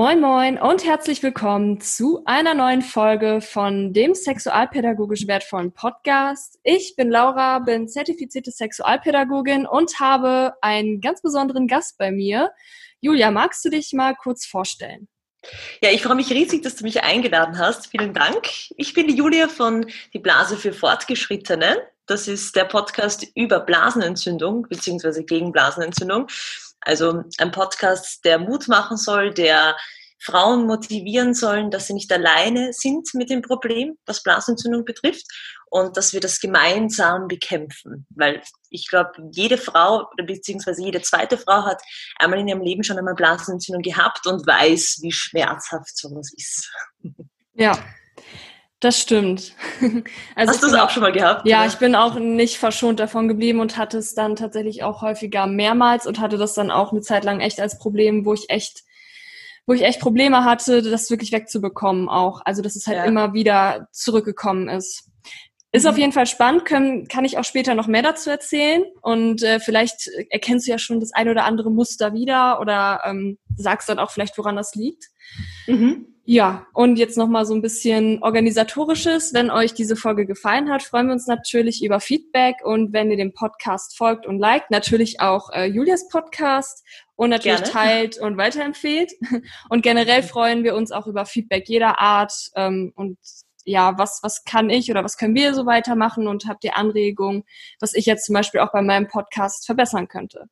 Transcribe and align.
Moin 0.00 0.18
Moin 0.18 0.58
und 0.58 0.86
herzlich 0.86 1.22
willkommen 1.22 1.78
zu 1.82 2.22
einer 2.24 2.54
neuen 2.54 2.80
Folge 2.80 3.42
von 3.42 3.92
dem 3.92 4.14
sexualpädagogisch 4.14 5.26
wertvollen 5.26 5.72
Podcast. 5.72 6.58
Ich 6.62 6.96
bin 6.96 7.10
Laura, 7.10 7.58
bin 7.58 7.86
zertifizierte 7.86 8.50
Sexualpädagogin 8.50 9.66
und 9.66 10.00
habe 10.00 10.54
einen 10.62 11.02
ganz 11.02 11.20
besonderen 11.20 11.66
Gast 11.66 11.98
bei 11.98 12.12
mir. 12.12 12.50
Julia, 13.02 13.30
magst 13.30 13.62
du 13.62 13.68
dich 13.68 13.92
mal 13.92 14.14
kurz 14.14 14.46
vorstellen? 14.46 15.06
Ja, 15.82 15.90
ich 15.90 16.00
freue 16.00 16.16
mich 16.16 16.30
riesig, 16.30 16.62
dass 16.62 16.76
du 16.76 16.84
mich 16.84 17.02
eingeladen 17.02 17.58
hast. 17.58 17.88
Vielen 17.88 18.14
Dank. 18.14 18.48
Ich 18.78 18.94
bin 18.94 19.06
die 19.06 19.16
Julia 19.16 19.48
von 19.48 19.84
Die 20.14 20.18
Blase 20.18 20.56
für 20.56 20.72
Fortgeschrittene. 20.72 21.76
Das 22.06 22.26
ist 22.26 22.56
der 22.56 22.64
Podcast 22.64 23.26
über 23.34 23.60
Blasenentzündung 23.60 24.66
bzw. 24.66 25.24
gegen 25.24 25.52
Blasenentzündung. 25.52 26.26
Also 26.80 27.24
ein 27.38 27.52
Podcast, 27.52 28.24
der 28.24 28.38
Mut 28.38 28.68
machen 28.68 28.96
soll, 28.96 29.32
der 29.32 29.76
Frauen 30.22 30.66
motivieren 30.66 31.32
sollen, 31.34 31.70
dass 31.70 31.86
sie 31.86 31.94
nicht 31.94 32.12
alleine 32.12 32.72
sind 32.72 33.08
mit 33.14 33.30
dem 33.30 33.40
Problem, 33.40 33.96
was 34.04 34.22
Blasenentzündung 34.22 34.84
betrifft 34.84 35.24
und 35.70 35.96
dass 35.96 36.12
wir 36.12 36.20
das 36.20 36.40
gemeinsam 36.40 37.26
bekämpfen. 37.26 38.06
Weil 38.10 38.42
ich 38.68 38.86
glaube, 38.86 39.12
jede 39.32 39.56
Frau 39.56 40.08
oder 40.12 40.24
beziehungsweise 40.24 40.82
jede 40.82 41.00
zweite 41.00 41.38
Frau 41.38 41.64
hat 41.64 41.80
einmal 42.18 42.40
in 42.40 42.48
ihrem 42.48 42.60
Leben 42.60 42.82
schon 42.82 42.98
einmal 42.98 43.14
Blasenentzündung 43.14 43.82
gehabt 43.82 44.26
und 44.26 44.46
weiß, 44.46 44.98
wie 45.00 45.12
schmerzhaft 45.12 45.96
sowas 45.96 46.32
ist. 46.36 46.70
Ja, 47.54 47.72
das 48.80 48.98
stimmt. 48.98 49.54
Also 50.34 50.52
Hast 50.52 50.62
du 50.62 50.66
es 50.68 50.74
auch 50.74 50.90
schon 50.90 51.02
mal 51.02 51.12
gehabt? 51.12 51.46
Ja, 51.46 51.58
oder? 51.58 51.66
ich 51.68 51.76
bin 51.76 51.94
auch 51.94 52.18
nicht 52.18 52.58
verschont 52.58 52.98
davon 52.98 53.28
geblieben 53.28 53.60
und 53.60 53.76
hatte 53.76 53.98
es 53.98 54.14
dann 54.14 54.36
tatsächlich 54.36 54.82
auch 54.82 55.02
häufiger 55.02 55.46
mehrmals 55.46 56.06
und 56.06 56.18
hatte 56.18 56.38
das 56.38 56.54
dann 56.54 56.70
auch 56.70 56.92
eine 56.92 57.02
Zeit 57.02 57.24
lang 57.24 57.40
echt 57.40 57.60
als 57.60 57.78
Problem, 57.78 58.24
wo 58.24 58.32
ich 58.32 58.48
echt, 58.48 58.84
wo 59.66 59.74
ich 59.74 59.82
echt 59.82 60.00
Probleme 60.00 60.44
hatte, 60.44 60.82
das 60.82 61.10
wirklich 61.10 61.32
wegzubekommen 61.32 62.08
auch. 62.08 62.40
Also, 62.44 62.62
dass 62.62 62.74
es 62.74 62.86
halt 62.86 62.98
ja. 62.98 63.04
immer 63.04 63.34
wieder 63.34 63.88
zurückgekommen 63.92 64.68
ist. 64.68 65.09
Ist 65.72 65.84
mhm. 65.84 65.90
auf 65.90 65.98
jeden 65.98 66.12
Fall 66.12 66.26
spannend, 66.26 66.64
können, 66.64 67.06
kann 67.06 67.24
ich 67.24 67.38
auch 67.38 67.44
später 67.44 67.74
noch 67.74 67.86
mehr 67.86 68.02
dazu 68.02 68.30
erzählen. 68.30 68.84
Und 69.02 69.42
äh, 69.42 69.60
vielleicht 69.60 70.08
erkennst 70.30 70.66
du 70.66 70.72
ja 70.72 70.78
schon 70.78 71.00
das 71.00 71.12
ein 71.12 71.28
oder 71.28 71.44
andere 71.44 71.70
Muster 71.70 72.12
wieder 72.12 72.60
oder 72.60 73.02
ähm, 73.04 73.38
sagst 73.56 73.88
dann 73.88 73.98
auch 73.98 74.10
vielleicht, 74.10 74.36
woran 74.38 74.56
das 74.56 74.74
liegt. 74.74 75.10
Mhm. 75.66 76.06
Ja, 76.24 76.66
und 76.74 76.96
jetzt 76.96 77.16
nochmal 77.16 77.44
so 77.44 77.54
ein 77.54 77.62
bisschen 77.62 78.22
organisatorisches. 78.22 79.34
Wenn 79.34 79.50
euch 79.50 79.74
diese 79.74 79.96
Folge 79.96 80.26
gefallen 80.26 80.70
hat, 80.70 80.82
freuen 80.82 81.06
wir 81.06 81.12
uns 81.12 81.26
natürlich 81.26 81.82
über 81.82 81.98
Feedback 81.98 82.56
und 82.62 82.92
wenn 82.92 83.10
ihr 83.10 83.16
dem 83.16 83.32
Podcast 83.32 83.96
folgt 83.96 84.26
und 84.26 84.38
liked, 84.38 84.70
natürlich 84.70 85.20
auch 85.20 85.50
äh, 85.50 85.64
Julias 85.64 86.08
Podcast 86.08 86.84
und 87.16 87.30
natürlich 87.30 87.64
Gerne. 87.64 87.72
teilt 87.72 88.18
und 88.18 88.36
weiterempfehlt. 88.36 89.12
Und 89.68 89.82
generell 89.82 90.22
freuen 90.22 90.62
wir 90.64 90.74
uns 90.74 90.92
auch 90.92 91.06
über 91.06 91.26
Feedback 91.26 91.68
jeder 91.68 91.98
Art 91.98 92.32
ähm, 92.54 92.92
und 92.94 93.18
ja, 93.70 93.96
was, 93.98 94.20
was 94.22 94.44
kann 94.44 94.70
ich 94.70 94.90
oder 94.90 95.04
was 95.04 95.16
können 95.16 95.34
wir 95.34 95.54
so 95.54 95.66
weitermachen 95.66 96.26
und 96.26 96.46
habt 96.46 96.64
ihr 96.64 96.76
Anregungen, 96.76 97.44
was 97.78 97.94
ich 97.94 98.06
jetzt 98.06 98.26
zum 98.26 98.34
Beispiel 98.34 98.60
auch 98.60 98.72
bei 98.72 98.82
meinem 98.82 99.08
Podcast 99.08 99.66
verbessern 99.66 100.08
könnte. 100.08 100.48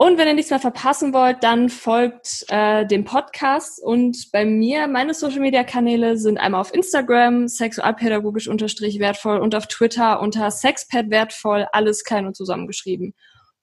Und 0.00 0.16
wenn 0.16 0.28
ihr 0.28 0.34
nichts 0.34 0.50
mehr 0.50 0.60
verpassen 0.60 1.12
wollt, 1.12 1.42
dann 1.42 1.68
folgt 1.68 2.44
äh, 2.50 2.86
dem 2.86 3.04
Podcast. 3.04 3.82
Und 3.82 4.30
bei 4.30 4.44
mir, 4.44 4.86
meine 4.86 5.12
Social 5.12 5.40
Media 5.40 5.64
Kanäle 5.64 6.16
sind 6.16 6.38
einmal 6.38 6.60
auf 6.60 6.72
Instagram, 6.72 7.48
sexualpädagogisch 7.48 8.46
unterstrich 8.46 9.00
wertvoll 9.00 9.38
und 9.38 9.56
auf 9.56 9.66
Twitter 9.66 10.20
unter 10.20 10.52
sexpad 10.52 11.10
wertvoll, 11.10 11.66
alles 11.72 12.04
klein 12.04 12.26
und 12.28 12.36
zusammengeschrieben. 12.36 13.12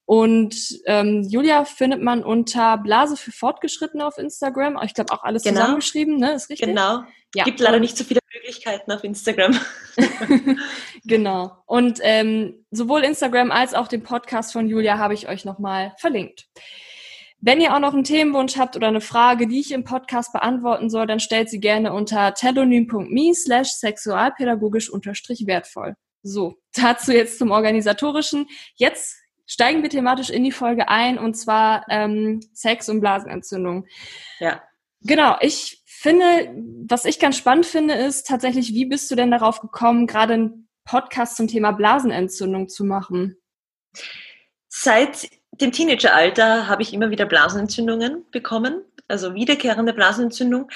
Und 0.05 0.55
ähm, 0.85 1.23
Julia 1.23 1.65
findet 1.65 2.01
man 2.01 2.23
unter 2.23 2.77
Blase 2.77 3.17
für 3.17 3.31
Fortgeschrittene 3.31 4.05
auf 4.05 4.17
Instagram. 4.19 4.79
Ich 4.83 4.93
glaube 4.93 5.11
auch 5.11 5.23
alles 5.23 5.43
genau. 5.43 5.61
zusammengeschrieben, 5.61 6.17
ne? 6.17 6.33
Ist 6.33 6.49
richtig? 6.49 6.69
Genau. 6.69 7.03
Ja. 7.33 7.43
Gibt 7.43 7.59
leider 7.59 7.79
nicht 7.79 7.97
so 7.97 8.03
viele 8.03 8.19
Möglichkeiten 8.33 8.91
auf 8.91 9.03
Instagram. 9.03 9.59
genau. 11.05 11.57
Und 11.65 11.99
ähm, 12.03 12.65
sowohl 12.71 13.03
Instagram 13.03 13.51
als 13.51 13.73
auch 13.73 13.87
den 13.87 14.03
Podcast 14.03 14.53
von 14.53 14.69
Julia 14.69 14.99
habe 14.99 15.15
ich 15.15 15.27
euch 15.27 15.43
nochmal 15.43 15.93
verlinkt. 15.97 16.47
Wenn 17.41 17.59
ihr 17.59 17.75
auch 17.75 17.79
noch 17.79 17.93
einen 17.93 18.03
Themenwunsch 18.03 18.57
habt 18.57 18.75
oder 18.75 18.87
eine 18.87 19.01
Frage, 19.01 19.47
die 19.47 19.59
ich 19.59 19.71
im 19.71 19.83
Podcast 19.83 20.31
beantworten 20.33 20.89
soll, 20.89 21.07
dann 21.07 21.19
stellt 21.19 21.49
sie 21.49 21.59
gerne 21.59 21.93
unter 21.93 22.33
telonym.me 22.33 23.33
slash 23.33 23.69
sexualpädagogisch 23.69 24.89
unterstrich 24.89 25.45
wertvoll. 25.45 25.95
So, 26.23 26.55
dazu 26.73 27.11
jetzt 27.11 27.37
zum 27.37 27.51
Organisatorischen. 27.51 28.47
Jetzt 28.75 29.17
steigen 29.47 29.83
wir 29.83 29.89
thematisch 29.89 30.29
in 30.29 30.43
die 30.43 30.51
Folge 30.51 30.89
ein 30.89 31.17
und 31.17 31.35
zwar 31.35 31.85
ähm, 31.89 32.41
Sex 32.53 32.89
und 32.89 33.01
Blasenentzündung. 33.01 33.87
Ja. 34.39 34.61
Genau, 35.01 35.37
ich 35.41 35.83
finde, 35.85 36.53
was 36.87 37.05
ich 37.05 37.19
ganz 37.19 37.37
spannend 37.37 37.65
finde, 37.65 37.93
ist 37.93 38.27
tatsächlich, 38.27 38.73
wie 38.73 38.85
bist 38.85 39.09
du 39.11 39.15
denn 39.15 39.31
darauf 39.31 39.61
gekommen, 39.61 40.07
gerade 40.07 40.33
einen 40.33 40.67
Podcast 40.83 41.37
zum 41.37 41.47
Thema 41.47 41.71
Blasenentzündung 41.71 42.69
zu 42.69 42.85
machen? 42.85 43.37
Seit 44.67 45.29
dem 45.61 45.71
Teenageralter 45.71 46.67
habe 46.67 46.81
ich 46.81 46.93
immer 46.93 47.09
wieder 47.09 47.25
Blasenentzündungen 47.25 48.25
bekommen, 48.31 48.83
also 49.07 49.33
wiederkehrende 49.33 49.93
Blasenentzündung. 49.93 50.69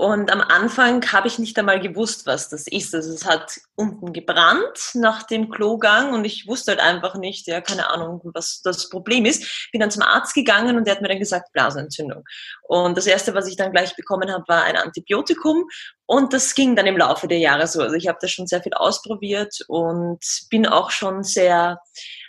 Und 0.00 0.32
am 0.32 0.40
Anfang 0.40 1.04
habe 1.12 1.28
ich 1.28 1.38
nicht 1.38 1.58
einmal 1.58 1.78
gewusst, 1.78 2.24
was 2.24 2.48
das 2.48 2.66
ist. 2.66 2.94
Also 2.94 3.12
es 3.12 3.26
hat 3.26 3.60
unten 3.74 4.14
gebrannt 4.14 4.92
nach 4.94 5.24
dem 5.24 5.50
Klogang 5.50 6.14
und 6.14 6.24
ich 6.24 6.46
wusste 6.48 6.70
halt 6.70 6.80
einfach 6.80 7.16
nicht, 7.16 7.46
ja, 7.46 7.60
keine 7.60 7.90
Ahnung, 7.90 8.22
was 8.32 8.62
das 8.62 8.88
Problem 8.88 9.26
ist. 9.26 9.68
Bin 9.72 9.80
dann 9.82 9.90
zum 9.90 10.02
Arzt 10.02 10.32
gegangen 10.32 10.78
und 10.78 10.86
der 10.86 10.94
hat 10.94 11.02
mir 11.02 11.08
dann 11.08 11.18
gesagt, 11.18 11.52
Blasenentzündung. 11.52 12.24
Und 12.62 12.96
das 12.96 13.06
erste, 13.06 13.34
was 13.34 13.46
ich 13.46 13.56
dann 13.56 13.72
gleich 13.72 13.94
bekommen 13.94 14.32
habe, 14.32 14.44
war 14.48 14.64
ein 14.64 14.76
Antibiotikum 14.76 15.66
und 16.06 16.32
das 16.32 16.54
ging 16.54 16.76
dann 16.76 16.86
im 16.86 16.96
Laufe 16.96 17.28
der 17.28 17.38
Jahre 17.38 17.66
so. 17.66 17.82
Also 17.82 17.94
ich 17.94 18.08
habe 18.08 18.18
da 18.22 18.26
schon 18.26 18.46
sehr 18.46 18.62
viel 18.62 18.72
ausprobiert 18.72 19.58
und 19.68 20.24
bin 20.48 20.66
auch 20.66 20.90
schon 20.90 21.24
sehr 21.24 21.78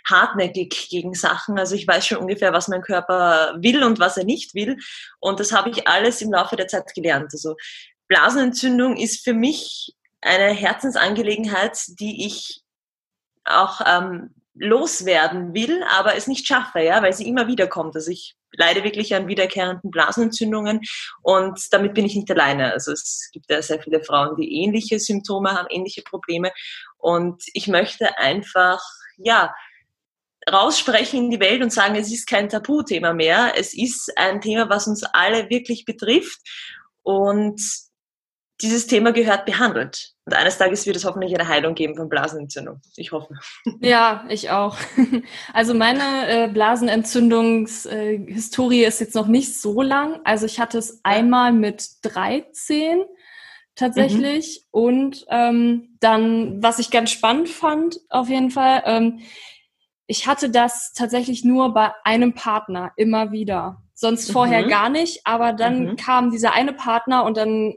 hartnäckig 0.08 0.88
gegen 0.90 1.14
Sachen. 1.14 1.58
Also 1.58 1.74
ich 1.74 1.86
weiß 1.86 2.06
schon 2.06 2.18
ungefähr, 2.18 2.52
was 2.52 2.68
mein 2.68 2.82
Körper 2.82 3.54
will 3.58 3.82
und 3.84 4.00
was 4.00 4.16
er 4.16 4.24
nicht 4.24 4.54
will. 4.54 4.76
Und 5.20 5.40
das 5.40 5.52
habe 5.52 5.70
ich 5.70 5.88
alles 5.88 6.22
im 6.22 6.32
Laufe 6.32 6.56
der 6.56 6.68
Zeit 6.68 6.92
gelernt. 6.94 7.30
Also 7.32 7.56
Blasenentzündung 8.08 8.96
ist 8.96 9.24
für 9.24 9.34
mich 9.34 9.94
eine 10.20 10.52
Herzensangelegenheit, 10.52 11.78
die 11.98 12.26
ich 12.26 12.62
auch 13.44 13.80
ähm, 13.84 14.34
loswerden 14.54 15.54
will, 15.54 15.82
aber 15.90 16.14
es 16.14 16.26
nicht 16.26 16.46
schaffe, 16.46 16.80
ja, 16.80 17.02
weil 17.02 17.12
sie 17.12 17.26
immer 17.26 17.48
wieder 17.48 17.66
kommt. 17.66 17.96
Also 17.96 18.10
ich 18.10 18.36
leide 18.52 18.84
wirklich 18.84 19.14
an 19.14 19.28
wiederkehrenden 19.28 19.90
Blasenentzündungen 19.90 20.80
und 21.22 21.58
damit 21.72 21.94
bin 21.94 22.04
ich 22.04 22.14
nicht 22.14 22.30
alleine. 22.30 22.72
Also 22.72 22.92
es 22.92 23.30
gibt 23.32 23.50
ja 23.50 23.62
sehr 23.62 23.80
viele 23.80 24.04
Frauen, 24.04 24.36
die 24.36 24.62
ähnliche 24.62 24.98
Symptome 25.00 25.52
haben, 25.52 25.68
ähnliche 25.70 26.02
Probleme 26.02 26.52
und 26.98 27.42
ich 27.54 27.66
möchte 27.66 28.18
einfach, 28.18 28.80
ja, 29.16 29.54
raussprechen 30.50 31.24
in 31.24 31.30
die 31.30 31.40
Welt 31.40 31.62
und 31.62 31.72
sagen, 31.72 31.94
es 31.94 32.12
ist 32.12 32.26
kein 32.26 32.48
Tabuthema 32.48 33.12
mehr. 33.12 33.52
Es 33.56 33.74
ist 33.74 34.12
ein 34.16 34.40
Thema, 34.40 34.68
was 34.68 34.86
uns 34.86 35.04
alle 35.04 35.48
wirklich 35.50 35.84
betrifft. 35.84 36.40
Und 37.02 37.60
dieses 38.62 38.86
Thema 38.86 39.12
gehört 39.12 39.44
behandelt. 39.44 40.14
Und 40.24 40.34
eines 40.34 40.56
Tages 40.56 40.86
wird 40.86 40.94
es 40.94 41.04
hoffentlich 41.04 41.34
eine 41.34 41.48
Heilung 41.48 41.74
geben 41.74 41.96
von 41.96 42.08
Blasenentzündung. 42.08 42.80
Ich 42.96 43.10
hoffe. 43.10 43.34
Ja, 43.80 44.24
ich 44.28 44.50
auch. 44.50 44.76
Also 45.52 45.74
meine 45.74 46.28
äh, 46.28 46.46
Blasenentzündungshistorie 46.48 48.84
äh, 48.84 48.86
ist 48.86 49.00
jetzt 49.00 49.16
noch 49.16 49.26
nicht 49.26 49.60
so 49.60 49.82
lang. 49.82 50.20
Also 50.24 50.46
ich 50.46 50.60
hatte 50.60 50.78
es 50.78 51.00
einmal 51.02 51.52
mit 51.52 51.88
13 52.02 53.02
tatsächlich. 53.74 54.64
Mhm. 54.72 54.80
Und 54.80 55.26
ähm, 55.28 55.96
dann, 56.00 56.62
was 56.62 56.78
ich 56.78 56.90
ganz 56.90 57.10
spannend 57.10 57.48
fand, 57.48 57.98
auf 58.08 58.28
jeden 58.28 58.50
Fall, 58.50 58.82
ähm, 58.86 59.20
ich 60.12 60.26
hatte 60.26 60.50
das 60.50 60.92
tatsächlich 60.92 61.42
nur 61.42 61.72
bei 61.72 61.90
einem 62.04 62.34
Partner 62.34 62.92
immer 62.96 63.32
wieder. 63.32 63.82
Sonst 63.94 64.28
mhm. 64.28 64.32
vorher 64.34 64.64
gar 64.64 64.90
nicht, 64.90 65.22
aber 65.24 65.54
dann 65.54 65.86
mhm. 65.86 65.96
kam 65.96 66.30
dieser 66.30 66.52
eine 66.52 66.74
Partner 66.74 67.24
und 67.24 67.38
dann 67.38 67.72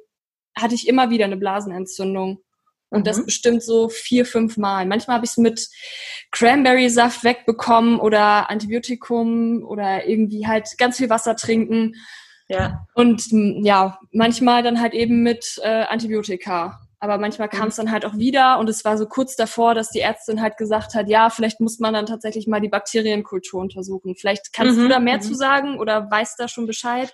hatte 0.53 0.75
ich 0.75 0.89
immer 0.89 1.09
wieder 1.09 1.23
eine 1.23 1.37
Blasenentzündung. 1.37 2.41
Und 2.89 2.99
mhm. 2.99 3.03
das 3.05 3.23
bestimmt 3.23 3.63
so 3.63 3.87
vier, 3.87 4.25
fünf 4.25 4.57
Mal. 4.57 4.85
Manchmal 4.85 5.15
habe 5.15 5.25
ich 5.25 5.31
es 5.31 5.37
mit 5.37 5.69
Cranberry-Saft 6.31 7.23
wegbekommen 7.23 8.01
oder 8.01 8.49
Antibiotikum 8.49 9.63
oder 9.63 10.05
irgendwie 10.05 10.45
halt 10.45 10.67
ganz 10.77 10.97
viel 10.97 11.09
Wasser 11.09 11.37
trinken. 11.37 11.93
Ja. 12.49 12.85
Und 12.95 13.27
ja, 13.31 13.97
manchmal 14.11 14.61
dann 14.61 14.81
halt 14.81 14.93
eben 14.93 15.23
mit 15.23 15.57
äh, 15.63 15.83
Antibiotika. 15.83 16.84
Aber 17.05 17.19
manchmal 17.19 17.49
kam 17.49 17.67
es 17.67 17.75
dann 17.75 17.91
halt 17.91 18.03
auch 18.03 18.17
wieder 18.17 18.57
und 18.57 18.67
es 18.67 18.83
war 18.83 18.97
so 18.97 19.05
kurz 19.05 19.35
davor, 19.35 19.75
dass 19.75 19.91
die 19.91 19.99
Ärztin 19.99 20.41
halt 20.41 20.57
gesagt 20.57 20.95
hat, 20.95 21.07
ja, 21.07 21.29
vielleicht 21.29 21.59
muss 21.59 21.77
man 21.77 21.93
dann 21.93 22.07
tatsächlich 22.07 22.47
mal 22.47 22.59
die 22.59 22.67
Bakterienkultur 22.67 23.61
untersuchen. 23.61 24.15
Vielleicht 24.15 24.51
kannst 24.53 24.75
mhm. 24.75 24.81
du 24.81 24.89
da 24.89 24.99
mehr 24.99 25.17
mhm. 25.17 25.21
zu 25.21 25.35
sagen 25.35 25.77
oder 25.77 26.09
weißt 26.09 26.39
da 26.39 26.47
schon 26.47 26.65
Bescheid? 26.65 27.13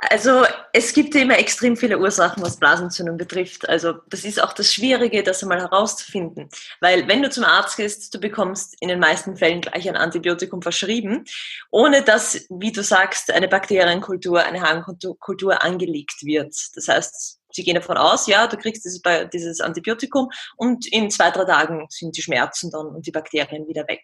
Also 0.00 0.44
es 0.72 0.94
gibt 0.94 1.14
ja 1.14 1.20
immer 1.20 1.38
extrem 1.38 1.76
viele 1.76 1.98
Ursachen, 1.98 2.42
was 2.42 2.58
Blasenentzündung 2.58 3.18
betrifft. 3.18 3.68
Also 3.68 3.96
das 4.08 4.24
ist 4.24 4.42
auch 4.42 4.54
das 4.54 4.72
Schwierige, 4.72 5.22
das 5.22 5.42
einmal 5.42 5.60
herauszufinden. 5.60 6.48
Weil 6.80 7.06
wenn 7.06 7.20
du 7.20 7.28
zum 7.28 7.44
Arzt 7.44 7.76
gehst, 7.76 8.14
du 8.14 8.18
bekommst 8.18 8.76
in 8.80 8.88
den 8.88 8.98
meisten 8.98 9.36
Fällen 9.36 9.60
gleich 9.60 9.86
ein 9.90 9.96
Antibiotikum 9.96 10.62
verschrieben, 10.62 11.24
ohne 11.70 12.02
dass, 12.02 12.46
wie 12.48 12.72
du 12.72 12.82
sagst, 12.82 13.30
eine 13.30 13.48
Bakterienkultur, 13.48 14.42
eine 14.42 14.62
Harnkultur 14.62 15.62
angelegt 15.62 16.24
wird. 16.24 16.54
Das 16.76 16.88
heißt, 16.88 17.40
sie 17.58 17.64
gehen 17.64 17.74
davon 17.74 17.96
aus, 17.96 18.26
ja, 18.26 18.46
du 18.46 18.56
kriegst 18.56 18.84
dieses, 18.84 19.02
dieses 19.32 19.60
Antibiotikum 19.60 20.28
und 20.56 20.86
in 20.92 21.10
zwei, 21.10 21.30
drei 21.30 21.44
Tagen 21.44 21.86
sind 21.90 22.16
die 22.16 22.22
Schmerzen 22.22 22.70
dann 22.70 22.86
und 22.86 23.06
die 23.06 23.10
Bakterien 23.10 23.66
wieder 23.68 23.86
weg. 23.88 24.02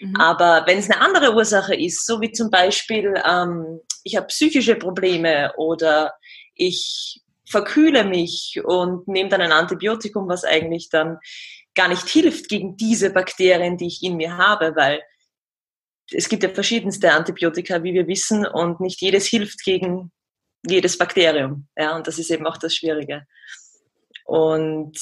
Mhm. 0.00 0.16
Aber 0.16 0.64
wenn 0.66 0.78
es 0.78 0.90
eine 0.90 1.00
andere 1.00 1.34
Ursache 1.34 1.74
ist, 1.74 2.06
so 2.06 2.20
wie 2.20 2.30
zum 2.30 2.50
Beispiel, 2.50 3.14
ähm, 3.26 3.80
ich 4.04 4.16
habe 4.16 4.26
psychische 4.26 4.76
Probleme 4.76 5.52
oder 5.56 6.14
ich 6.54 7.22
verkühle 7.48 8.04
mich 8.04 8.60
und 8.64 9.08
nehme 9.08 9.30
dann 9.30 9.40
ein 9.40 9.52
Antibiotikum, 9.52 10.28
was 10.28 10.44
eigentlich 10.44 10.88
dann 10.90 11.18
gar 11.74 11.88
nicht 11.88 12.08
hilft 12.08 12.48
gegen 12.48 12.76
diese 12.76 13.10
Bakterien, 13.10 13.76
die 13.76 13.86
ich 13.86 14.02
in 14.02 14.16
mir 14.16 14.36
habe, 14.36 14.76
weil 14.76 15.02
es 16.12 16.28
gibt 16.28 16.42
ja 16.42 16.48
verschiedenste 16.48 17.12
Antibiotika, 17.12 17.82
wie 17.82 17.94
wir 17.94 18.06
wissen, 18.06 18.46
und 18.46 18.80
nicht 18.80 19.00
jedes 19.00 19.26
hilft 19.26 19.62
gegen 19.64 20.12
jedes 20.66 20.98
Bakterium. 20.98 21.66
Ja, 21.76 21.96
und 21.96 22.06
das 22.06 22.18
ist 22.18 22.30
eben 22.30 22.46
auch 22.46 22.56
das 22.56 22.74
Schwierige. 22.74 23.26
Und 24.30 24.96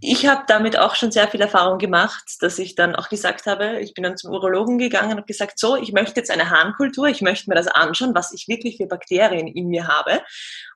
ich 0.00 0.26
habe 0.26 0.42
damit 0.48 0.76
auch 0.76 0.96
schon 0.96 1.12
sehr 1.12 1.28
viel 1.28 1.40
Erfahrung 1.40 1.78
gemacht, 1.78 2.24
dass 2.40 2.58
ich 2.58 2.74
dann 2.74 2.96
auch 2.96 3.08
gesagt 3.08 3.46
habe, 3.46 3.78
ich 3.78 3.94
bin 3.94 4.02
dann 4.02 4.16
zum 4.16 4.32
Urologen 4.32 4.76
gegangen 4.76 5.12
und 5.12 5.18
habe 5.18 5.26
gesagt, 5.26 5.60
so, 5.60 5.76
ich 5.76 5.92
möchte 5.92 6.18
jetzt 6.18 6.32
eine 6.32 6.50
Harnkultur, 6.50 7.06
ich 7.06 7.22
möchte 7.22 7.48
mir 7.48 7.54
das 7.54 7.68
anschauen, 7.68 8.12
was 8.12 8.32
ich 8.32 8.48
wirklich 8.48 8.78
für 8.78 8.86
Bakterien 8.86 9.46
in 9.46 9.68
mir 9.68 9.86
habe. 9.86 10.20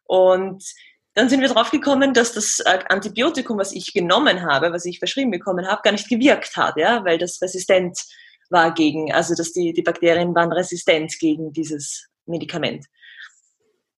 Und 0.05 0.63
dann 1.15 1.29
sind 1.29 1.41
wir 1.41 1.49
drauf 1.49 1.73
gekommen, 1.73 2.15
dass 2.15 2.33
das 2.33 2.61
äh, 2.61 2.79
Antibiotikum, 2.91 3.59
was 3.59 3.73
ich 3.73 3.93
genommen 3.93 4.43
habe, 4.43 4.73
was 4.73 4.85
ich 4.85 5.01
verschrieben 5.01 5.33
bekommen 5.33 5.67
habe, 5.67 5.83
gar 5.83 5.91
nicht 5.91 6.09
gewirkt 6.09 6.57
hat, 6.57 6.77
ja, 6.77 7.05
weil 7.05 7.19
das 7.19 7.43
resistent 7.43 7.99
war 8.51 8.73
gegen, 8.73 9.13
also 9.13 9.35
dass 9.35 9.53
die, 9.53 9.73
die 9.73 9.83
Bakterien 9.83 10.33
waren 10.33 10.53
resistent 10.53 11.19
gegen 11.19 11.53
dieses 11.53 12.07
Medikament 12.27 12.87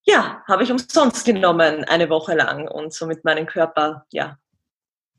ja, 0.08 0.43
habe 0.49 0.62
ich 0.62 0.72
umsonst 0.72 1.26
genommen, 1.26 1.84
eine 1.84 2.08
Woche 2.08 2.34
lang 2.34 2.66
und 2.66 2.94
somit 2.94 3.25
meinen 3.25 3.46
Körper, 3.46 4.06
ja, 4.10 4.38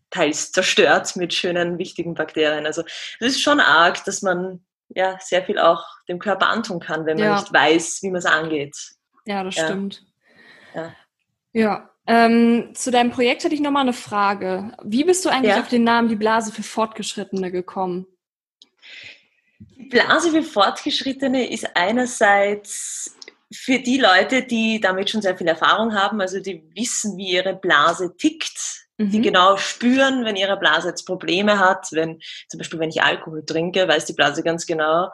teils 0.09 0.51
zerstört 0.51 1.15
mit 1.15 1.33
schönen, 1.33 1.77
wichtigen 1.77 2.15
Bakterien. 2.15 2.65
Also 2.65 2.81
es 3.19 3.33
ist 3.33 3.41
schon 3.41 3.59
arg, 3.59 4.03
dass 4.06 4.24
man 4.24 4.65
ja 4.88 5.19
sehr 5.21 5.44
viel 5.44 5.59
auch 5.59 5.86
dem 6.07 6.18
Körper 6.18 6.47
antun 6.47 6.80
kann, 6.80 7.06
wenn 7.06 7.18
man 7.18 7.25
ja. 7.25 7.39
nicht 7.39 7.53
weiß, 7.53 8.00
wie 8.01 8.09
man 8.09 8.18
es 8.18 8.25
angeht. 8.25 8.75
Ja, 9.25 9.44
das 9.44 9.56
ja. 9.56 9.65
stimmt. 9.65 10.03
Ja. 10.74 10.94
ja. 11.53 11.89
Ähm, 12.07 12.71
zu 12.74 12.89
deinem 12.89 13.12
Projekt 13.12 13.44
hätte 13.44 13.53
ich 13.53 13.62
nochmal 13.62 13.83
eine 13.83 13.94
Frage. 13.94 14.75
Wie 14.83 15.03
bist 15.03 15.24
du 15.24 15.30
eigentlich 15.30 15.53
auf 15.53 15.68
den 15.68 15.83
Namen 15.83 16.07
Die 16.07 16.15
Blase 16.15 16.51
für 16.51 16.63
Fortgeschrittene 16.63 17.51
gekommen? 17.51 18.07
Die 19.59 19.89
Blase 19.89 20.31
für 20.31 20.42
Fortgeschrittene 20.42 21.51
ist 21.51 21.75
einerseits 21.75 23.15
für 23.51 23.80
die 23.80 23.98
Leute, 23.98 24.44
die 24.44 24.80
damit 24.80 25.10
schon 25.10 25.22
sehr 25.22 25.38
viel 25.38 25.48
Erfahrung 25.48 25.94
haben, 25.96 26.22
also 26.22 26.40
die 26.40 26.63
wissen, 26.75 27.18
wie 27.18 27.31
ihre 27.31 27.56
Blase 27.56 28.16
tickt, 28.16 28.88
mhm. 28.98 29.10
die 29.10 29.22
genau 29.22 29.57
spüren, 29.57 30.24
wenn 30.24 30.36
ihre 30.36 30.57
Blase 30.57 30.90
jetzt 30.90 31.06
Probleme 31.06 31.57
hat, 31.57 31.88
wenn 31.92 32.19
zum 32.48 32.60
Beispiel, 32.60 32.80
wenn 32.80 32.90
ich 32.90 33.01
Alkohol 33.01 33.44
trinke, 33.46 33.88
weiß 33.88 34.06
die 34.06 34.13
Blase 34.13 34.44
ganz 34.44 34.68
genau, 34.68 35.10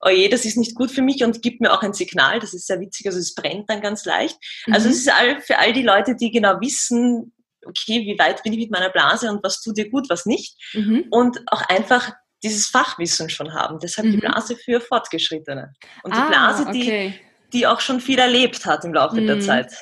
oh 0.00 0.08
je, 0.08 0.28
das 0.28 0.44
ist 0.44 0.56
nicht 0.56 0.74
gut 0.74 0.90
für 0.90 1.02
mich 1.02 1.22
und 1.22 1.42
gibt 1.42 1.60
mir 1.60 1.72
auch 1.72 1.82
ein 1.82 1.92
Signal, 1.92 2.38
das 2.40 2.54
ist 2.54 2.66
sehr 2.66 2.80
witzig, 2.80 3.06
also 3.06 3.18
es 3.18 3.34
brennt 3.34 3.68
dann 3.68 3.82
ganz 3.82 4.04
leicht. 4.04 4.38
Also 4.66 4.68
mhm. 4.68 4.74
Also 4.74 4.88
es 4.88 4.96
ist 4.98 5.12
all, 5.12 5.40
für 5.40 5.58
all 5.58 5.72
die 5.72 5.82
Leute, 5.82 6.16
die 6.16 6.30
genau 6.30 6.60
wissen, 6.60 7.34
okay, 7.66 8.06
wie 8.06 8.18
weit 8.18 8.42
bin 8.42 8.54
ich 8.54 8.60
mit 8.60 8.70
meiner 8.70 8.90
Blase 8.90 9.30
und 9.30 9.42
was 9.44 9.60
tut 9.60 9.76
dir 9.76 9.90
gut, 9.90 10.08
was 10.08 10.24
nicht. 10.24 10.56
Mhm. 10.72 11.06
Und 11.10 11.42
auch 11.48 11.62
einfach 11.62 12.12
dieses 12.42 12.68
Fachwissen 12.68 13.28
schon 13.28 13.54
haben. 13.54 13.80
Deshalb 13.80 14.06
mhm. 14.06 14.12
die 14.12 14.18
Blase 14.18 14.56
für 14.56 14.80
Fortgeschrittene. 14.80 15.72
Und 16.04 16.14
die 16.14 16.18
ah, 16.18 16.28
Blase, 16.28 16.70
die, 16.70 16.82
okay 16.82 17.20
die 17.52 17.66
auch 17.66 17.80
schon 17.80 18.00
viel 18.00 18.18
erlebt 18.18 18.66
hat 18.66 18.84
im 18.84 18.94
Laufe 18.94 19.20
mhm. 19.20 19.26
der 19.26 19.40
Zeit. 19.40 19.72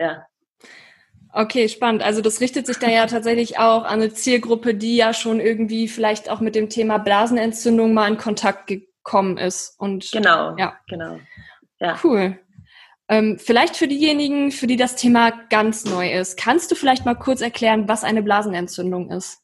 Ja. 0.00 0.26
Okay, 1.32 1.68
spannend. 1.68 2.02
Also 2.02 2.22
das 2.22 2.40
richtet 2.40 2.66
sich 2.66 2.78
da 2.78 2.88
ja 2.88 3.06
tatsächlich 3.06 3.58
auch 3.58 3.84
an 3.84 4.00
eine 4.00 4.12
Zielgruppe, 4.12 4.74
die 4.74 4.96
ja 4.96 5.12
schon 5.12 5.38
irgendwie 5.38 5.86
vielleicht 5.86 6.30
auch 6.30 6.40
mit 6.40 6.54
dem 6.54 6.70
Thema 6.70 6.98
Blasenentzündung 6.98 7.92
mal 7.92 8.08
in 8.08 8.16
Kontakt 8.16 8.66
gekommen 8.68 9.36
ist. 9.36 9.78
Und 9.78 10.10
genau, 10.12 10.56
ja, 10.56 10.78
genau. 10.88 11.18
Ja. 11.78 11.98
Cool. 12.02 12.38
Ähm, 13.08 13.38
vielleicht 13.38 13.76
für 13.76 13.86
diejenigen, 13.86 14.50
für 14.50 14.66
die 14.66 14.76
das 14.76 14.96
Thema 14.96 15.30
ganz 15.50 15.84
neu 15.84 16.10
ist, 16.10 16.38
kannst 16.38 16.70
du 16.70 16.74
vielleicht 16.74 17.04
mal 17.04 17.14
kurz 17.14 17.40
erklären, 17.40 17.86
was 17.86 18.02
eine 18.02 18.22
Blasenentzündung 18.22 19.10
ist? 19.10 19.42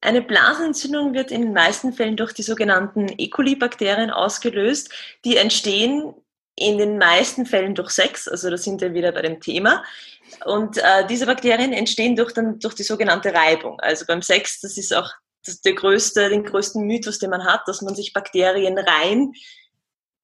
Eine 0.00 0.22
Blasenentzündung 0.22 1.12
wird 1.12 1.30
in 1.30 1.42
den 1.42 1.52
meisten 1.52 1.92
Fällen 1.92 2.16
durch 2.16 2.32
die 2.32 2.42
sogenannten 2.42 3.08
E. 3.18 3.28
coli-Bakterien 3.28 4.10
ausgelöst. 4.10 4.90
Die 5.26 5.36
entstehen 5.36 6.14
in 6.56 6.78
den 6.78 6.98
meisten 6.98 7.46
Fällen 7.46 7.74
durch 7.74 7.90
Sex, 7.90 8.28
also 8.28 8.50
da 8.50 8.56
sind 8.56 8.80
wir 8.80 8.92
wieder 8.92 9.12
bei 9.12 9.22
dem 9.22 9.40
Thema. 9.40 9.82
Und 10.44 10.78
äh, 10.78 11.06
diese 11.08 11.26
Bakterien 11.26 11.72
entstehen 11.72 12.16
durch, 12.16 12.32
dann, 12.32 12.58
durch 12.58 12.74
die 12.74 12.82
sogenannte 12.82 13.32
Reibung. 13.32 13.80
Also 13.80 14.04
beim 14.06 14.22
Sex, 14.22 14.60
das 14.60 14.76
ist 14.76 14.94
auch 14.94 15.10
das, 15.44 15.60
der 15.62 15.74
größte, 15.74 16.28
den 16.28 16.44
größten 16.44 16.86
Mythos, 16.86 17.18
den 17.18 17.30
man 17.30 17.44
hat, 17.44 17.62
dass 17.66 17.82
man 17.82 17.94
sich 17.94 18.12
Bakterien 18.12 18.78
rein 18.78 19.32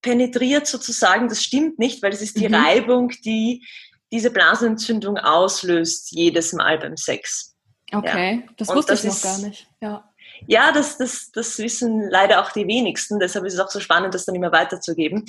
penetriert 0.02 0.66
sozusagen. 0.66 1.28
Das 1.28 1.42
stimmt 1.42 1.78
nicht, 1.78 2.02
weil 2.02 2.12
es 2.12 2.22
ist 2.22 2.38
die 2.38 2.48
mhm. 2.48 2.54
Reibung, 2.54 3.08
die 3.24 3.66
diese 4.12 4.30
Blasenentzündung 4.30 5.18
auslöst 5.18 6.12
jedes 6.12 6.52
Mal 6.52 6.78
beim 6.78 6.96
Sex. 6.96 7.56
Okay, 7.92 8.42
ja. 8.46 8.52
das 8.56 8.68
wusste 8.68 8.92
das 8.92 9.04
ich 9.04 9.08
noch 9.08 9.16
ist, 9.16 9.22
gar 9.22 9.38
nicht. 9.38 9.66
Ja. 9.80 10.12
Ja, 10.46 10.70
das, 10.70 10.98
das, 10.98 11.30
das 11.32 11.58
wissen 11.58 12.10
leider 12.10 12.42
auch 12.42 12.52
die 12.52 12.66
wenigsten. 12.66 13.18
Deshalb 13.18 13.46
ist 13.46 13.54
es 13.54 13.60
auch 13.60 13.70
so 13.70 13.80
spannend, 13.80 14.12
das 14.12 14.26
dann 14.26 14.34
immer 14.34 14.52
weiterzugeben. 14.52 15.24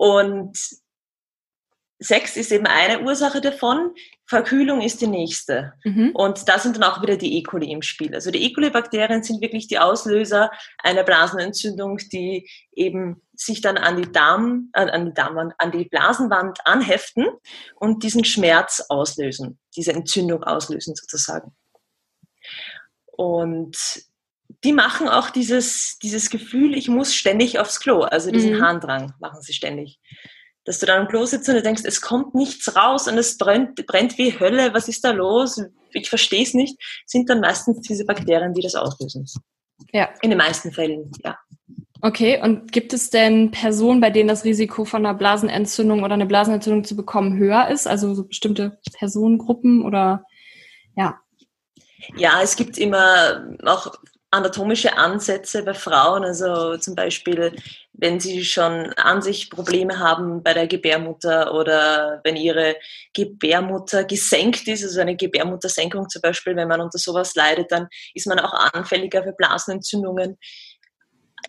Und 0.00 0.56
Sex 1.98 2.38
ist 2.38 2.50
eben 2.52 2.66
eine 2.66 3.02
Ursache 3.02 3.42
davon, 3.42 3.94
Verkühlung 4.24 4.80
ist 4.80 5.02
die 5.02 5.06
nächste. 5.06 5.74
Mhm. 5.84 6.12
Und 6.14 6.48
da 6.48 6.58
sind 6.58 6.76
dann 6.76 6.84
auch 6.84 7.02
wieder 7.02 7.18
die 7.18 7.36
E. 7.36 7.42
coli 7.42 7.70
im 7.70 7.82
Spiel. 7.82 8.14
Also 8.14 8.30
die 8.30 8.42
E. 8.42 8.54
coli-Bakterien 8.54 9.22
sind 9.22 9.42
wirklich 9.42 9.68
die 9.68 9.78
Auslöser 9.78 10.50
einer 10.78 11.02
Blasenentzündung, 11.02 11.98
die 12.10 12.48
eben 12.72 13.20
sich 13.34 13.60
dann 13.60 13.76
an 13.76 14.00
die, 14.00 14.10
Darm, 14.10 14.70
äh, 14.72 14.90
an 14.90 15.04
die 15.04 15.12
Darmwand, 15.12 15.52
an 15.58 15.70
die 15.70 15.84
Blasenwand 15.84 16.60
anheften 16.64 17.26
und 17.74 18.02
diesen 18.02 18.24
Schmerz 18.24 18.82
auslösen, 18.88 19.58
diese 19.76 19.92
Entzündung 19.92 20.44
auslösen 20.44 20.94
sozusagen. 20.94 21.54
Und 23.04 23.76
die 24.64 24.72
machen 24.72 25.08
auch 25.08 25.30
dieses, 25.30 25.98
dieses 25.98 26.30
Gefühl, 26.30 26.76
ich 26.76 26.88
muss 26.88 27.14
ständig 27.14 27.58
aufs 27.58 27.80
Klo, 27.80 28.00
also 28.00 28.30
diesen 28.30 28.56
mhm. 28.56 28.62
Harndrang 28.62 29.14
machen 29.20 29.40
sie 29.42 29.52
ständig. 29.52 29.98
Dass 30.64 30.78
du 30.78 30.86
dann 30.86 31.02
am 31.02 31.08
Klo 31.08 31.24
sitzt 31.24 31.48
und 31.48 31.54
du 31.54 31.62
denkst, 31.62 31.82
es 31.84 32.00
kommt 32.00 32.34
nichts 32.34 32.76
raus 32.76 33.08
und 33.08 33.16
es 33.16 33.38
brennt, 33.38 33.86
brennt 33.86 34.18
wie 34.18 34.38
Hölle, 34.38 34.74
was 34.74 34.88
ist 34.88 35.04
da 35.04 35.12
los? 35.12 35.62
Ich 35.92 36.10
verstehe 36.10 36.42
es 36.42 36.52
nicht, 36.52 36.76
sind 37.06 37.30
dann 37.30 37.40
meistens 37.40 37.80
diese 37.80 38.04
Bakterien, 38.04 38.52
die 38.52 38.60
das 38.60 38.74
auslösen. 38.74 39.26
Ja. 39.92 40.10
In 40.20 40.30
den 40.30 40.38
meisten 40.38 40.72
Fällen, 40.72 41.10
ja. 41.24 41.38
Okay, 42.02 42.40
und 42.42 42.72
gibt 42.72 42.92
es 42.92 43.10
denn 43.10 43.50
Personen, 43.50 44.00
bei 44.00 44.10
denen 44.10 44.28
das 44.28 44.44
Risiko 44.44 44.84
von 44.84 45.04
einer 45.04 45.16
Blasenentzündung 45.16 46.02
oder 46.02 46.14
eine 46.14 46.26
Blasenentzündung 46.26 46.84
zu 46.84 46.96
bekommen 46.96 47.36
höher 47.36 47.68
ist? 47.68 47.86
Also 47.86 48.14
so 48.14 48.26
bestimmte 48.26 48.78
Personengruppen 48.92 49.84
oder 49.84 50.24
ja? 50.96 51.18
Ja, 52.16 52.40
es 52.42 52.56
gibt 52.56 52.78
immer 52.78 53.46
auch 53.64 53.92
anatomische 54.30 54.96
Ansätze 54.96 55.64
bei 55.64 55.74
Frauen, 55.74 56.24
also 56.24 56.76
zum 56.76 56.94
Beispiel, 56.94 57.52
wenn 57.92 58.20
sie 58.20 58.44
schon 58.44 58.92
an 58.94 59.22
sich 59.22 59.50
Probleme 59.50 59.98
haben 59.98 60.42
bei 60.42 60.54
der 60.54 60.68
Gebärmutter 60.68 61.52
oder 61.52 62.20
wenn 62.22 62.36
ihre 62.36 62.76
Gebärmutter 63.12 64.04
gesenkt 64.04 64.68
ist, 64.68 64.84
also 64.84 65.00
eine 65.00 65.16
Gebärmuttersenkung 65.16 66.08
zum 66.08 66.22
Beispiel, 66.22 66.54
wenn 66.54 66.68
man 66.68 66.80
unter 66.80 66.98
sowas 66.98 67.34
leidet, 67.34 67.72
dann 67.72 67.88
ist 68.14 68.28
man 68.28 68.38
auch 68.38 68.54
anfälliger 68.72 69.24
für 69.24 69.32
Blasenentzündungen. 69.32 70.38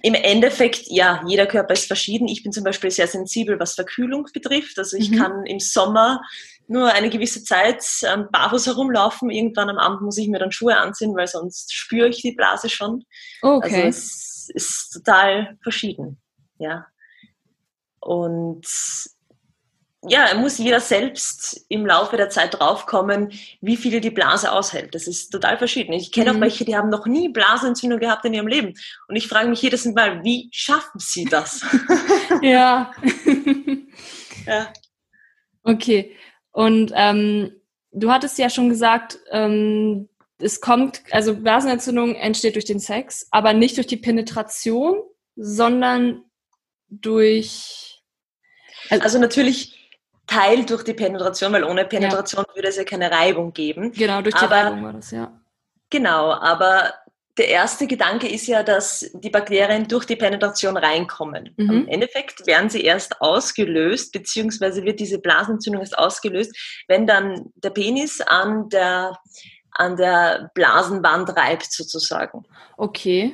Im 0.01 0.15
Endeffekt, 0.15 0.83
ja, 0.87 1.23
jeder 1.27 1.45
Körper 1.45 1.73
ist 1.73 1.85
verschieden. 1.85 2.27
Ich 2.27 2.41
bin 2.41 2.51
zum 2.51 2.63
Beispiel 2.63 2.89
sehr 2.89 3.07
sensibel, 3.07 3.59
was 3.59 3.75
Verkühlung 3.75 4.27
betrifft. 4.33 4.79
Also 4.79 4.97
ich 4.97 5.11
mhm. 5.11 5.17
kann 5.17 5.45
im 5.45 5.59
Sommer 5.59 6.21
nur 6.71 6.91
eine 6.93 7.09
gewisse 7.09 7.43
Zeit 7.43 7.83
ähm, 8.03 8.27
barfuß 8.31 8.67
herumlaufen. 8.67 9.29
Irgendwann 9.29 9.69
am 9.69 9.77
Abend 9.77 10.01
muss 10.01 10.17
ich 10.17 10.27
mir 10.29 10.39
dann 10.39 10.51
Schuhe 10.51 10.77
anziehen, 10.77 11.15
weil 11.15 11.27
sonst 11.27 11.73
spüre 11.73 12.07
ich 12.07 12.21
die 12.21 12.31
Blase 12.31 12.69
schon. 12.69 13.03
Okay. 13.41 13.83
Also 13.83 13.87
es 13.87 14.49
ist 14.53 14.89
total 14.91 15.57
verschieden. 15.61 16.21
Ja. 16.57 16.87
Und 17.99 18.65
ja, 20.03 20.33
muss 20.33 20.57
jeder 20.57 20.79
selbst 20.79 21.65
im 21.69 21.85
Laufe 21.85 22.17
der 22.17 22.29
Zeit 22.29 22.59
draufkommen, 22.59 23.31
wie 23.59 23.77
viel 23.77 24.01
die 24.01 24.09
Blase 24.09 24.51
aushält. 24.51 24.95
Das 24.95 25.05
ist 25.05 25.29
total 25.29 25.57
verschieden. 25.57 25.93
Ich 25.93 26.11
kenne 26.11 26.31
mhm. 26.31 26.37
auch 26.37 26.41
welche, 26.41 26.65
die 26.65 26.75
haben 26.75 26.89
noch 26.89 27.05
nie 27.05 27.29
Blasenentzündung 27.29 27.99
gehabt 27.99 28.25
in 28.25 28.33
ihrem 28.33 28.47
Leben. 28.47 28.73
Und 29.07 29.15
ich 29.15 29.27
frage 29.27 29.49
mich 29.49 29.61
jedes 29.61 29.85
Mal, 29.85 30.23
wie 30.23 30.49
schaffen 30.51 30.99
sie 30.99 31.25
das? 31.25 31.63
ja. 32.41 32.91
ja. 34.47 34.73
Okay. 35.63 36.15
Und 36.51 36.91
ähm, 36.95 37.51
du 37.91 38.11
hattest 38.11 38.37
ja 38.37 38.49
schon 38.49 38.69
gesagt, 38.69 39.19
ähm, 39.31 40.09
es 40.37 40.59
kommt, 40.59 41.03
also 41.11 41.35
Blasenentzündung 41.35 42.15
entsteht 42.15 42.55
durch 42.55 42.65
den 42.65 42.79
Sex, 42.79 43.27
aber 43.31 43.53
nicht 43.53 43.77
durch 43.77 43.87
die 43.87 43.97
Penetration, 43.97 45.01
sondern 45.35 46.23
durch. 46.89 48.03
Also, 48.89 49.03
also 49.03 49.19
natürlich 49.19 49.89
Teil 50.27 50.65
durch 50.65 50.83
die 50.83 50.93
Penetration, 50.93 51.53
weil 51.53 51.63
ohne 51.63 51.85
Penetration 51.85 52.45
ja. 52.47 52.55
würde 52.55 52.67
es 52.69 52.77
ja 52.77 52.83
keine 52.83 53.11
Reibung 53.11 53.53
geben. 53.53 53.91
Genau, 53.91 54.21
durch 54.21 54.35
die 54.35 54.45
aber, 54.45 54.55
Reibung 54.55 54.83
war 54.83 54.93
das, 54.93 55.11
ja. 55.11 55.39
Genau, 55.89 56.31
aber 56.31 56.93
der 57.37 57.47
erste 57.47 57.87
Gedanke 57.87 58.27
ist 58.27 58.47
ja, 58.47 58.63
dass 58.63 59.09
die 59.13 59.29
Bakterien 59.29 59.87
durch 59.87 60.05
die 60.05 60.15
Penetration 60.15 60.77
reinkommen. 60.77 61.53
Mhm. 61.57 61.69
Im 61.69 61.87
Endeffekt 61.87 62.45
werden 62.45 62.69
sie 62.69 62.81
erst 62.81 63.21
ausgelöst, 63.21 64.11
beziehungsweise 64.11 64.83
wird 64.83 64.99
diese 64.99 65.19
Blasenentzündung 65.19 65.81
erst 65.81 65.97
ausgelöst, 65.97 66.55
wenn 66.87 67.07
dann 67.07 67.51
der 67.55 67.69
Penis 67.69 68.21
an 68.21 68.69
der, 68.69 69.17
an 69.71 69.95
der 69.95 70.51
Blasenwand 70.53 71.35
reibt, 71.35 71.71
sozusagen. 71.71 72.43
Okay. 72.77 73.33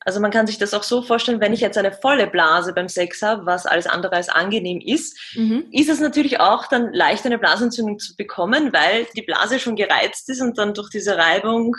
Also 0.00 0.20
man 0.20 0.30
kann 0.30 0.46
sich 0.46 0.58
das 0.58 0.72
auch 0.72 0.84
so 0.84 1.02
vorstellen, 1.02 1.40
wenn 1.40 1.52
ich 1.52 1.60
jetzt 1.60 1.76
eine 1.76 1.90
volle 1.90 2.28
Blase 2.28 2.72
beim 2.72 2.88
Sex 2.88 3.22
habe, 3.22 3.44
was 3.44 3.66
alles 3.66 3.88
andere 3.88 4.14
als 4.14 4.28
angenehm 4.28 4.80
ist, 4.80 5.18
mhm. 5.34 5.66
ist 5.72 5.88
es 5.88 5.98
natürlich 5.98 6.38
auch 6.38 6.68
dann 6.68 6.92
leicht 6.92 7.26
eine 7.26 7.38
Blasenentzündung 7.38 7.98
zu 7.98 8.14
bekommen, 8.14 8.72
weil 8.72 9.08
die 9.16 9.22
Blase 9.22 9.58
schon 9.58 9.74
gereizt 9.74 10.28
ist 10.28 10.40
und 10.40 10.58
dann 10.58 10.74
durch 10.74 10.90
diese 10.90 11.16
Reibung 11.16 11.74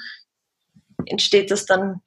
entsteht 1.10 1.52
das 1.52 1.66
dann, 1.66 2.02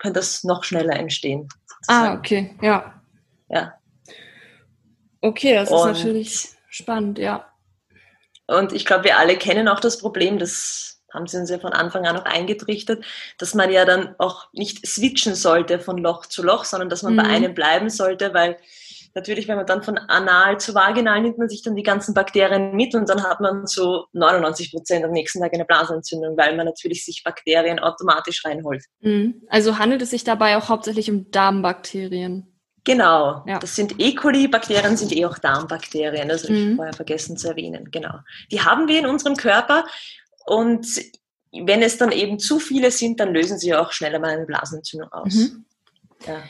könnte 0.00 0.20
das 0.20 0.44
noch 0.44 0.64
schneller 0.64 0.96
entstehen. 0.96 1.48
Sozusagen. 1.66 2.08
Ah, 2.08 2.18
okay, 2.18 2.56
ja. 2.60 3.02
Ja. 3.48 3.74
Okay, 5.20 5.54
das 5.54 5.70
und, 5.70 5.90
ist 5.90 5.98
natürlich 5.98 6.48
spannend, 6.68 7.18
ja. 7.18 7.46
Und 8.46 8.72
ich 8.72 8.84
glaube, 8.84 9.04
wir 9.04 9.18
alle 9.18 9.36
kennen 9.36 9.68
auch 9.68 9.80
das 9.80 9.98
Problem, 9.98 10.38
das 10.38 11.02
haben 11.12 11.26
sie 11.26 11.38
uns 11.38 11.50
ja 11.50 11.58
von 11.58 11.72
Anfang 11.72 12.06
an 12.06 12.16
auch 12.16 12.24
eingetrichtert, 12.24 13.04
dass 13.38 13.54
man 13.54 13.70
ja 13.70 13.84
dann 13.84 14.14
auch 14.18 14.48
nicht 14.52 14.86
switchen 14.86 15.34
sollte 15.34 15.80
von 15.80 15.98
Loch 15.98 16.26
zu 16.26 16.42
Loch, 16.42 16.64
sondern 16.64 16.88
dass 16.88 17.02
man 17.02 17.14
mhm. 17.14 17.16
bei 17.18 17.24
einem 17.24 17.54
bleiben 17.54 17.90
sollte, 17.90 18.32
weil 18.32 18.58
natürlich, 19.14 19.48
wenn 19.48 19.56
man 19.56 19.66
dann 19.66 19.82
von 19.82 19.98
anal 19.98 20.58
zu 20.58 20.74
vaginal 20.74 21.20
nimmt 21.20 21.38
man 21.38 21.48
sich 21.48 21.62
dann 21.62 21.74
die 21.74 21.82
ganzen 21.82 22.14
Bakterien 22.14 22.74
mit 22.74 22.94
und 22.94 23.08
dann 23.08 23.22
hat 23.22 23.40
man 23.40 23.66
zu 23.66 24.04
99 24.12 24.72
Prozent 24.72 25.04
am 25.04 25.10
nächsten 25.10 25.40
Tag 25.40 25.52
eine 25.52 25.64
Blasenentzündung, 25.64 26.36
weil 26.36 26.56
man 26.56 26.66
natürlich 26.66 27.04
sich 27.04 27.22
Bakterien 27.24 27.78
automatisch 27.78 28.44
reinholt. 28.44 28.84
Mhm. 29.00 29.42
Also 29.48 29.78
handelt 29.78 30.02
es 30.02 30.10
sich 30.10 30.24
dabei 30.24 30.56
auch 30.56 30.68
hauptsächlich 30.68 31.10
um 31.10 31.30
Darmbakterien? 31.30 32.46
Genau, 32.84 33.44
ja. 33.46 33.58
das 33.58 33.76
sind 33.76 33.96
E. 33.98 34.14
coli-Bakterien, 34.14 34.96
sind 34.96 35.12
eh 35.12 35.26
auch 35.26 35.38
Darmbakterien, 35.38 36.28
das 36.28 36.44
habe 36.44 36.54
mhm. 36.54 36.70
ich 36.70 36.76
vorher 36.76 36.94
vergessen 36.94 37.36
zu 37.36 37.48
erwähnen, 37.48 37.90
genau. 37.90 38.14
Die 38.50 38.62
haben 38.62 38.88
wir 38.88 38.98
in 38.98 39.06
unserem 39.06 39.36
Körper 39.36 39.84
und 40.46 40.86
wenn 41.52 41.82
es 41.82 41.98
dann 41.98 42.12
eben 42.12 42.38
zu 42.38 42.58
viele 42.58 42.90
sind, 42.90 43.20
dann 43.20 43.34
lösen 43.34 43.58
sie 43.58 43.74
auch 43.74 43.92
schneller 43.92 44.18
mal 44.18 44.30
eine 44.30 44.46
Blasenentzündung 44.46 45.12
aus. 45.12 45.34
Mhm. 45.34 45.64
Ja. 46.26 46.42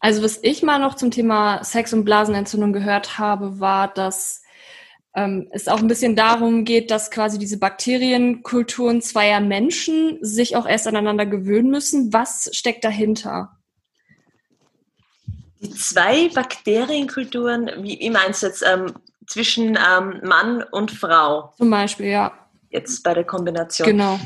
Also 0.00 0.22
was 0.22 0.38
ich 0.42 0.62
mal 0.62 0.78
noch 0.78 0.94
zum 0.94 1.10
Thema 1.10 1.62
Sex 1.64 1.92
und 1.92 2.04
Blasenentzündung 2.04 2.72
gehört 2.72 3.18
habe, 3.18 3.58
war, 3.60 3.88
dass 3.92 4.42
ähm, 5.14 5.48
es 5.50 5.66
auch 5.66 5.78
ein 5.78 5.88
bisschen 5.88 6.14
darum 6.14 6.64
geht, 6.64 6.90
dass 6.90 7.10
quasi 7.10 7.38
diese 7.38 7.58
Bakterienkulturen 7.58 9.02
zweier 9.02 9.40
Menschen 9.40 10.18
sich 10.20 10.54
auch 10.54 10.66
erst 10.66 10.86
aneinander 10.86 11.26
gewöhnen 11.26 11.70
müssen. 11.70 12.12
Was 12.12 12.50
steckt 12.52 12.84
dahinter? 12.84 13.56
Die 15.60 15.70
zwei 15.70 16.28
Bakterienkulturen, 16.28 17.70
wie, 17.82 17.98
wie 17.98 18.10
meinst 18.10 18.42
du 18.42 18.46
jetzt, 18.46 18.62
ähm, 18.62 18.92
zwischen 19.26 19.76
ähm, 19.76 20.20
Mann 20.22 20.62
und 20.70 20.92
Frau? 20.92 21.52
Zum 21.56 21.70
Beispiel, 21.70 22.06
ja. 22.06 22.32
Jetzt 22.70 23.02
bei 23.02 23.14
der 23.14 23.24
Kombination. 23.24 23.88
Genau. 23.88 24.20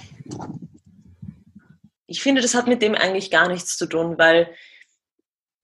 Ich 2.06 2.22
finde, 2.22 2.42
das 2.42 2.54
hat 2.54 2.66
mit 2.66 2.82
dem 2.82 2.94
eigentlich 2.94 3.30
gar 3.30 3.48
nichts 3.48 3.78
zu 3.78 3.86
tun, 3.86 4.18
weil 4.18 4.50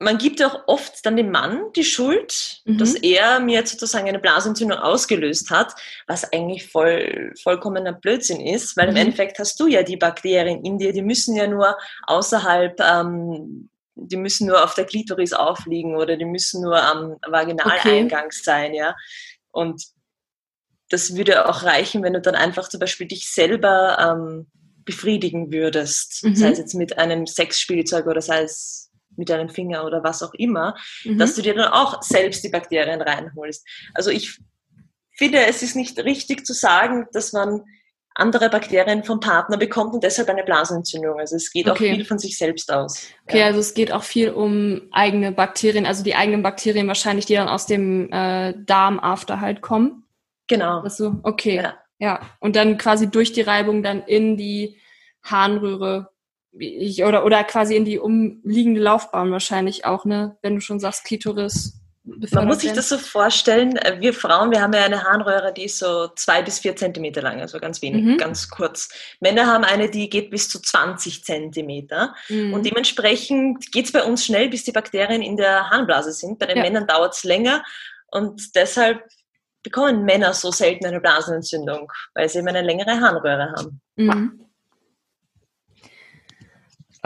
man 0.00 0.18
gibt 0.18 0.42
auch 0.44 0.62
oft 0.66 1.04
dann 1.04 1.16
dem 1.16 1.30
Mann 1.30 1.72
die 1.74 1.84
Schuld, 1.84 2.62
mhm. 2.64 2.78
dass 2.78 2.94
er 2.94 3.40
mir 3.40 3.66
sozusagen 3.66 4.08
eine 4.08 4.20
Blasentzündung 4.20 4.78
ausgelöst 4.78 5.50
hat, 5.50 5.74
was 6.06 6.32
eigentlich 6.32 6.70
voll, 6.70 7.32
vollkommener 7.42 7.92
Blödsinn 7.92 8.40
ist, 8.40 8.76
weil 8.76 8.86
mhm. 8.86 8.96
im 8.96 9.02
Endeffekt 9.02 9.38
hast 9.38 9.58
du 9.58 9.66
ja 9.66 9.82
die 9.82 9.96
Bakterien 9.96 10.64
in 10.64 10.78
dir, 10.78 10.92
die 10.92 11.02
müssen 11.02 11.34
ja 11.34 11.48
nur 11.48 11.76
außerhalb, 12.06 12.78
ähm, 12.80 13.70
die 13.96 14.16
müssen 14.16 14.46
nur 14.46 14.62
auf 14.62 14.74
der 14.74 14.84
Klitoris 14.84 15.32
aufliegen 15.32 15.96
oder 15.96 16.16
die 16.16 16.24
müssen 16.24 16.62
nur 16.62 16.80
am 16.80 17.16
Vaginaleingang 17.26 18.26
okay. 18.26 18.40
sein, 18.42 18.74
ja. 18.74 18.94
Und 19.50 19.82
das 20.90 21.16
würde 21.16 21.48
auch 21.48 21.64
reichen, 21.64 22.04
wenn 22.04 22.12
du 22.12 22.20
dann 22.20 22.36
einfach 22.36 22.68
zum 22.68 22.78
Beispiel 22.78 23.08
dich 23.08 23.30
selber 23.30 23.98
ähm, 23.98 24.46
befriedigen 24.84 25.52
würdest, 25.52 26.22
mhm. 26.22 26.36
sei 26.36 26.50
es 26.50 26.58
jetzt 26.58 26.74
mit 26.74 26.96
einem 26.96 27.26
Sexspielzeug 27.26 28.06
oder 28.06 28.22
sei 28.22 28.42
es 28.42 28.87
mit 29.18 29.28
deinem 29.28 29.48
Finger 29.48 29.84
oder 29.84 30.02
was 30.02 30.22
auch 30.22 30.34
immer, 30.34 30.74
mhm. 31.04 31.18
dass 31.18 31.34
du 31.34 31.42
dir 31.42 31.54
dann 31.54 31.72
auch 31.72 32.02
selbst 32.02 32.44
die 32.44 32.48
Bakterien 32.48 33.02
reinholst. 33.02 33.66
Also 33.94 34.10
ich 34.10 34.38
finde, 35.16 35.44
es 35.46 35.62
ist 35.62 35.76
nicht 35.76 35.98
richtig 35.98 36.46
zu 36.46 36.54
sagen, 36.54 37.06
dass 37.12 37.32
man 37.32 37.62
andere 38.18 38.50
Bakterien 38.50 39.04
vom 39.04 39.20
Partner 39.20 39.56
bekommt 39.56 39.94
und 39.94 40.02
deshalb 40.02 40.28
eine 40.28 40.42
Blasenentzündung. 40.42 41.18
Also 41.18 41.36
es 41.36 41.52
geht 41.52 41.68
okay. 41.68 41.90
auch 41.90 41.94
viel 41.94 42.04
von 42.04 42.18
sich 42.18 42.36
selbst 42.36 42.72
aus. 42.72 43.08
Okay, 43.24 43.40
ja. 43.40 43.46
also 43.46 43.60
es 43.60 43.74
geht 43.74 43.92
auch 43.92 44.02
viel 44.02 44.30
um 44.30 44.82
eigene 44.90 45.30
Bakterien, 45.32 45.86
also 45.86 46.02
die 46.02 46.16
eigenen 46.16 46.42
Bakterien 46.42 46.88
wahrscheinlich, 46.88 47.26
die 47.26 47.34
dann 47.34 47.48
aus 47.48 47.66
dem 47.66 48.12
äh, 48.12 48.54
Darm-After 48.66 49.40
halt 49.40 49.62
kommen. 49.62 50.04
Genau. 50.48 50.80
Also, 50.80 51.16
okay. 51.22 51.56
Ja. 51.56 51.74
ja. 51.98 52.20
Und 52.40 52.56
dann 52.56 52.76
quasi 52.76 53.08
durch 53.08 53.32
die 53.32 53.42
Reibung 53.42 53.82
dann 53.82 54.02
in 54.02 54.36
die 54.36 54.78
Harnröhre 55.22 56.10
ich, 56.58 57.04
oder, 57.04 57.24
oder 57.24 57.44
quasi 57.44 57.76
in 57.76 57.84
die 57.84 57.98
umliegende 57.98 58.80
Laufbahn 58.80 59.30
wahrscheinlich 59.30 59.84
auch, 59.84 60.04
ne? 60.04 60.36
Wenn 60.42 60.56
du 60.56 60.60
schon 60.60 60.80
sagst, 60.80 61.04
Klitoris. 61.04 61.74
Man 62.32 62.46
muss 62.46 62.60
sich 62.60 62.72
das 62.72 62.88
so 62.88 62.96
vorstellen, 62.96 63.76
äh, 63.76 64.00
wir 64.00 64.14
Frauen, 64.14 64.50
wir 64.50 64.62
haben 64.62 64.72
ja 64.72 64.84
eine 64.84 65.04
Harnröhre, 65.04 65.52
die 65.52 65.64
ist 65.64 65.78
so 65.78 66.08
zwei 66.16 66.42
bis 66.42 66.58
vier 66.58 66.74
Zentimeter 66.74 67.20
lang, 67.20 67.40
also 67.40 67.58
ganz 67.58 67.82
wenig, 67.82 68.02
mhm. 68.02 68.16
ganz 68.16 68.48
kurz. 68.48 68.88
Männer 69.20 69.46
haben 69.46 69.64
eine, 69.64 69.90
die 69.90 70.08
geht 70.08 70.30
bis 70.30 70.48
zu 70.48 70.60
20 70.60 71.22
Zentimeter. 71.24 72.14
Mhm. 72.30 72.54
Und 72.54 72.64
dementsprechend 72.64 73.70
geht 73.72 73.86
es 73.86 73.92
bei 73.92 74.02
uns 74.04 74.24
schnell, 74.24 74.48
bis 74.48 74.64
die 74.64 74.72
Bakterien 74.72 75.20
in 75.20 75.36
der 75.36 75.68
Harnblase 75.68 76.12
sind. 76.12 76.38
Bei 76.38 76.46
den 76.46 76.56
ja. 76.56 76.62
Männern 76.62 76.86
dauert 76.86 77.14
es 77.14 77.24
länger 77.24 77.62
und 78.06 78.54
deshalb 78.54 79.02
bekommen 79.62 80.04
Männer 80.04 80.32
so 80.32 80.50
selten 80.50 80.86
eine 80.86 81.00
Blasenentzündung, 81.00 81.92
weil 82.14 82.28
sie 82.28 82.38
eben 82.38 82.48
eine 82.48 82.62
längere 82.62 83.00
Harnröhre 83.00 83.52
haben. 83.54 83.80
Mhm. 83.96 84.47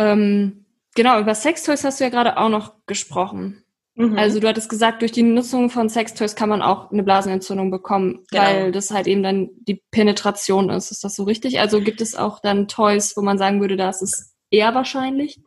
Ähm, 0.02 0.64
genau, 0.94 1.20
über 1.20 1.34
Sextoys 1.34 1.84
hast 1.84 2.00
du 2.00 2.04
ja 2.04 2.10
gerade 2.10 2.36
auch 2.36 2.48
noch 2.48 2.74
gesprochen. 2.86 3.62
Mhm. 3.94 4.16
Also 4.16 4.40
du 4.40 4.48
hattest 4.48 4.68
gesagt, 4.68 5.02
durch 5.02 5.12
die 5.12 5.22
Nutzung 5.22 5.68
von 5.68 5.88
Sextoys 5.88 6.34
kann 6.34 6.48
man 6.48 6.62
auch 6.62 6.90
eine 6.90 7.02
Blasenentzündung 7.02 7.70
bekommen, 7.70 8.24
genau. 8.30 8.42
weil 8.42 8.72
das 8.72 8.90
halt 8.90 9.06
eben 9.06 9.22
dann 9.22 9.50
die 9.56 9.82
Penetration 9.90 10.70
ist. 10.70 10.90
Ist 10.90 11.04
das 11.04 11.14
so 11.14 11.24
richtig? 11.24 11.60
Also 11.60 11.80
gibt 11.80 12.00
es 12.00 12.14
auch 12.14 12.40
dann 12.40 12.68
Toys, 12.68 13.16
wo 13.16 13.22
man 13.22 13.38
sagen 13.38 13.60
würde, 13.60 13.76
das 13.76 14.00
ist 14.00 14.34
eher 14.50 14.74
wahrscheinlich? 14.74 15.40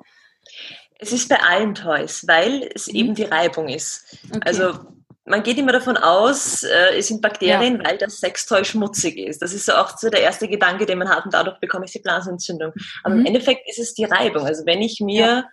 Es 1.00 1.12
ist 1.12 1.28
bei 1.28 1.40
allen 1.42 1.76
Toys, 1.76 2.26
weil 2.28 2.70
es 2.74 2.88
mhm. 2.88 2.96
eben 2.96 3.16
die 3.16 3.24
Reibung 3.24 3.68
ist. 3.68 4.18
Okay. 4.30 4.42
Also 4.46 4.80
man 5.26 5.42
geht 5.42 5.58
immer 5.58 5.72
davon 5.72 5.98
aus, 5.98 6.64
äh, 6.64 6.98
es 6.98 7.08
sind 7.08 7.22
Bakterien, 7.22 7.78
ja. 7.78 7.84
weil 7.84 7.98
das 7.98 8.20
Sextoy 8.20 8.64
schmutzig 8.64 9.18
ist. 9.18 9.42
Das 9.42 9.54
ist 9.54 9.66
so 9.66 9.74
auch 9.74 9.98
so 9.98 10.10
der 10.10 10.22
erste 10.22 10.48
Gedanke, 10.48 10.86
den 10.86 11.00
man 11.00 11.10
hat 11.10 11.26
und 11.26 11.34
dadurch 11.34 11.60
bekomme 11.60 11.86
ich 11.86 11.92
die 11.92 12.00
Blasenentzündung. 12.00 12.72
Aber 13.04 13.16
mhm. 13.16 13.22
im 13.22 13.26
Endeffekt 13.28 13.68
ist 13.68 13.80
es 13.80 13.94
die 13.96 14.06
Reibung. 14.06 14.46
Also 14.46 14.66
wenn 14.66 14.82
ich 14.82 15.00
mir 15.02 15.26
ja. 15.26 15.50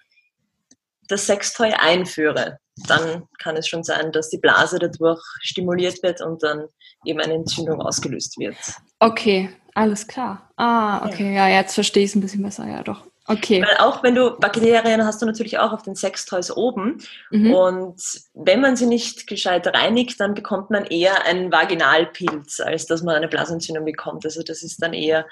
das 1.08 1.26
Sextoy 1.26 1.72
einführe, 1.72 2.58
dann 2.86 3.24
kann 3.38 3.56
es 3.56 3.66
schon 3.66 3.82
sein, 3.82 4.12
dass 4.12 4.28
die 4.28 4.38
Blase 4.38 4.78
dadurch 4.78 5.22
stimuliert 5.40 6.02
wird 6.02 6.20
und 6.20 6.42
dann 6.42 6.66
eben 7.04 7.20
eine 7.20 7.34
Entzündung 7.34 7.80
ausgelöst 7.80 8.38
wird. 8.38 8.56
Okay, 8.98 9.50
alles 9.74 10.06
klar. 10.06 10.50
Ah, 10.56 11.06
okay, 11.06 11.34
ja, 11.34 11.48
ja 11.48 11.60
jetzt 11.60 11.74
verstehe 11.74 12.04
ich 12.04 12.10
es 12.10 12.14
ein 12.14 12.20
bisschen 12.20 12.42
besser, 12.42 12.66
ja 12.66 12.82
doch. 12.82 13.06
Okay. 13.26 13.62
Weil 13.62 13.76
auch 13.78 14.02
wenn 14.02 14.16
du 14.16 14.36
Bakterien 14.38 15.04
hast 15.04 15.22
du 15.22 15.26
natürlich 15.26 15.58
auch 15.58 15.72
auf 15.72 15.82
den 15.82 15.94
Sextoys 15.94 16.50
oben. 16.50 16.98
Mhm. 17.30 17.54
Und 17.54 18.02
wenn 18.34 18.60
man 18.60 18.76
sie 18.76 18.86
nicht 18.86 19.26
gescheit 19.26 19.66
reinigt, 19.66 20.18
dann 20.20 20.34
bekommt 20.34 20.70
man 20.70 20.84
eher 20.86 21.24
einen 21.24 21.52
Vaginalpilz, 21.52 22.60
als 22.60 22.86
dass 22.86 23.02
man 23.02 23.14
eine 23.14 23.28
Blasenentzündung 23.28 23.84
bekommt. 23.84 24.24
Also 24.24 24.42
das 24.42 24.62
ist 24.62 24.82
dann 24.82 24.92
eher, 24.92 25.26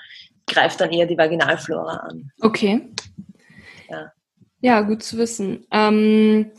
greift 0.47 0.81
dann 0.81 0.91
eher 0.91 1.07
die 1.07 1.19
Vaginalflora 1.19 1.97
an. 1.97 2.31
Okay. 2.41 2.93
Ja. 3.89 4.13
Ja, 4.61 4.83
gut 4.83 5.03
zu 5.03 5.17
wissen. 5.19 5.67
Ähm, 5.73 6.53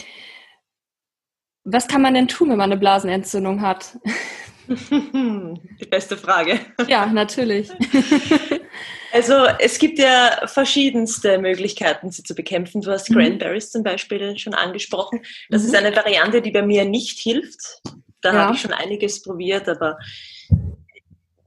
was 1.63 1.88
kann 1.88 2.01
man 2.01 2.13
denn 2.13 2.27
tun, 2.27 2.50
wenn 2.50 2.57
man 2.57 2.71
eine 2.71 2.79
Blasenentzündung 2.79 3.61
hat? 3.61 3.97
Die 4.67 5.85
beste 5.89 6.15
Frage. 6.17 6.59
Ja, 6.88 7.05
natürlich. 7.07 7.69
Also 9.12 9.46
es 9.60 9.77
gibt 9.80 10.00
ja 10.00 10.48
verschiedenste 10.48 11.38
Möglichkeiten, 11.38 12.12
sie 12.12 12.24
zu 12.24 12.36
bekämpfen. 12.36 12.82
Du 12.82 12.91
hast 12.91 13.10
mhm. 13.10 13.15
Cranberries 13.15 13.72
zum 13.72 13.84
Beispiel 13.84 14.38
schon 14.38 14.53
angesprochen. 14.53 15.22
Das 15.50 15.63
mhm. 15.63 15.68
ist 15.68 15.75
eine 15.75 15.96
Variante, 15.96 16.41
die 16.41 16.51
bei 16.51 16.62
mir 16.62 16.86
nicht 16.86 17.20
hilft. 17.20 17.82
Da 18.22 18.34
ja. 18.34 18.39
habe 18.39 18.56
ich 18.56 18.62
schon 18.62 18.74
einiges 18.74 19.22
probiert, 19.22 19.68
aber 19.68 19.98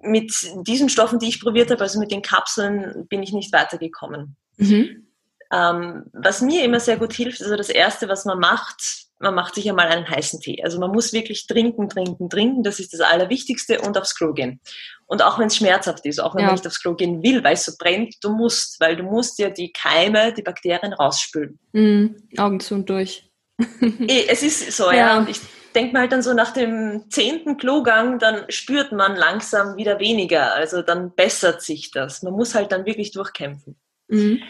mit 0.00 0.32
diesen 0.66 0.88
Stoffen, 0.88 1.18
die 1.18 1.28
ich 1.28 1.40
probiert 1.40 1.70
habe, 1.70 1.80
also 1.80 1.98
mit 1.98 2.10
den 2.10 2.22
Kapseln, 2.22 3.06
bin 3.08 3.22
ich 3.22 3.32
nicht 3.32 3.52
weitergekommen. 3.52 4.36
Mhm. 4.56 5.06
Ähm, 5.52 6.04
was 6.12 6.42
mir 6.42 6.64
immer 6.64 6.80
sehr 6.80 6.96
gut 6.96 7.12
hilft, 7.12 7.42
also 7.42 7.56
das 7.56 7.68
Erste, 7.68 8.08
was 8.08 8.24
man 8.24 8.38
macht, 8.38 9.03
man 9.24 9.34
macht 9.34 9.56
sich 9.56 9.68
einmal 9.68 9.88
einen 9.88 10.08
heißen 10.08 10.40
Tee. 10.40 10.62
Also 10.62 10.78
man 10.78 10.92
muss 10.92 11.12
wirklich 11.12 11.46
trinken, 11.46 11.88
trinken, 11.88 12.30
trinken. 12.30 12.62
Das 12.62 12.78
ist 12.78 12.92
das 12.92 13.00
Allerwichtigste 13.00 13.80
und 13.80 13.98
aufs 13.98 14.14
Klo 14.14 14.32
gehen. 14.32 14.60
Und 15.06 15.22
auch 15.22 15.38
wenn 15.38 15.48
es 15.48 15.56
schmerzhaft 15.56 16.06
ist, 16.06 16.20
auch 16.20 16.34
wenn 16.34 16.42
ja. 16.42 16.46
man 16.46 16.54
nicht 16.54 16.66
aufs 16.66 16.80
Klo 16.80 16.94
gehen 16.94 17.22
will, 17.22 17.42
weil 17.42 17.54
es 17.54 17.64
so 17.64 17.72
brennt, 17.78 18.16
du 18.22 18.30
musst, 18.30 18.80
weil 18.80 18.96
du 18.96 19.02
musst 19.02 19.38
ja 19.38 19.50
die 19.50 19.72
Keime, 19.72 20.32
die 20.32 20.42
Bakterien 20.42 20.92
rausspülen. 20.92 21.58
Mhm. 21.72 22.16
Augen 22.36 22.60
zu 22.60 22.74
und 22.74 22.88
durch. 22.88 23.28
Eh, 23.80 24.26
es 24.28 24.42
ist 24.42 24.72
so, 24.72 24.90
ja. 24.90 24.96
ja. 24.96 25.18
Und 25.18 25.28
ich 25.28 25.40
denke 25.74 25.92
mal 25.92 26.00
halt 26.00 26.12
dann 26.12 26.22
so 26.22 26.34
nach 26.34 26.52
dem 26.52 27.04
zehnten 27.10 27.56
Klogang, 27.56 28.18
dann 28.18 28.44
spürt 28.48 28.92
man 28.92 29.16
langsam 29.16 29.76
wieder 29.76 29.98
weniger. 29.98 30.54
Also 30.54 30.82
dann 30.82 31.14
bessert 31.14 31.62
sich 31.62 31.90
das. 31.90 32.22
Man 32.22 32.34
muss 32.34 32.54
halt 32.54 32.72
dann 32.72 32.86
wirklich 32.86 33.12
durchkämpfen. 33.12 33.76
Mhm. 34.08 34.42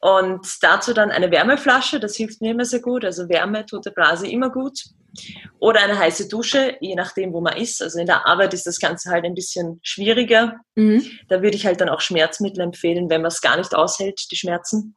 Und 0.00 0.46
dazu 0.62 0.94
dann 0.94 1.10
eine 1.10 1.30
Wärmeflasche, 1.30 2.00
das 2.00 2.16
hilft 2.16 2.40
mir 2.40 2.52
immer 2.52 2.64
sehr 2.64 2.80
gut. 2.80 3.04
Also 3.04 3.28
Wärme 3.28 3.66
tut 3.66 3.84
der 3.84 3.90
Blase 3.90 4.26
immer 4.26 4.50
gut. 4.50 4.82
Oder 5.58 5.80
eine 5.80 5.98
heiße 5.98 6.28
Dusche, 6.28 6.76
je 6.80 6.94
nachdem, 6.94 7.34
wo 7.34 7.40
man 7.42 7.56
ist. 7.56 7.82
Also 7.82 7.98
in 7.98 8.06
der 8.06 8.26
Arbeit 8.26 8.54
ist 8.54 8.66
das 8.66 8.78
Ganze 8.78 9.10
halt 9.10 9.24
ein 9.24 9.34
bisschen 9.34 9.78
schwieriger. 9.82 10.56
Mhm. 10.74 11.04
Da 11.28 11.42
würde 11.42 11.56
ich 11.56 11.66
halt 11.66 11.82
dann 11.82 11.90
auch 11.90 12.00
Schmerzmittel 12.00 12.60
empfehlen, 12.62 13.10
wenn 13.10 13.20
man 13.20 13.28
es 13.28 13.42
gar 13.42 13.58
nicht 13.58 13.74
aushält, 13.74 14.20
die 14.30 14.36
Schmerzen. 14.36 14.96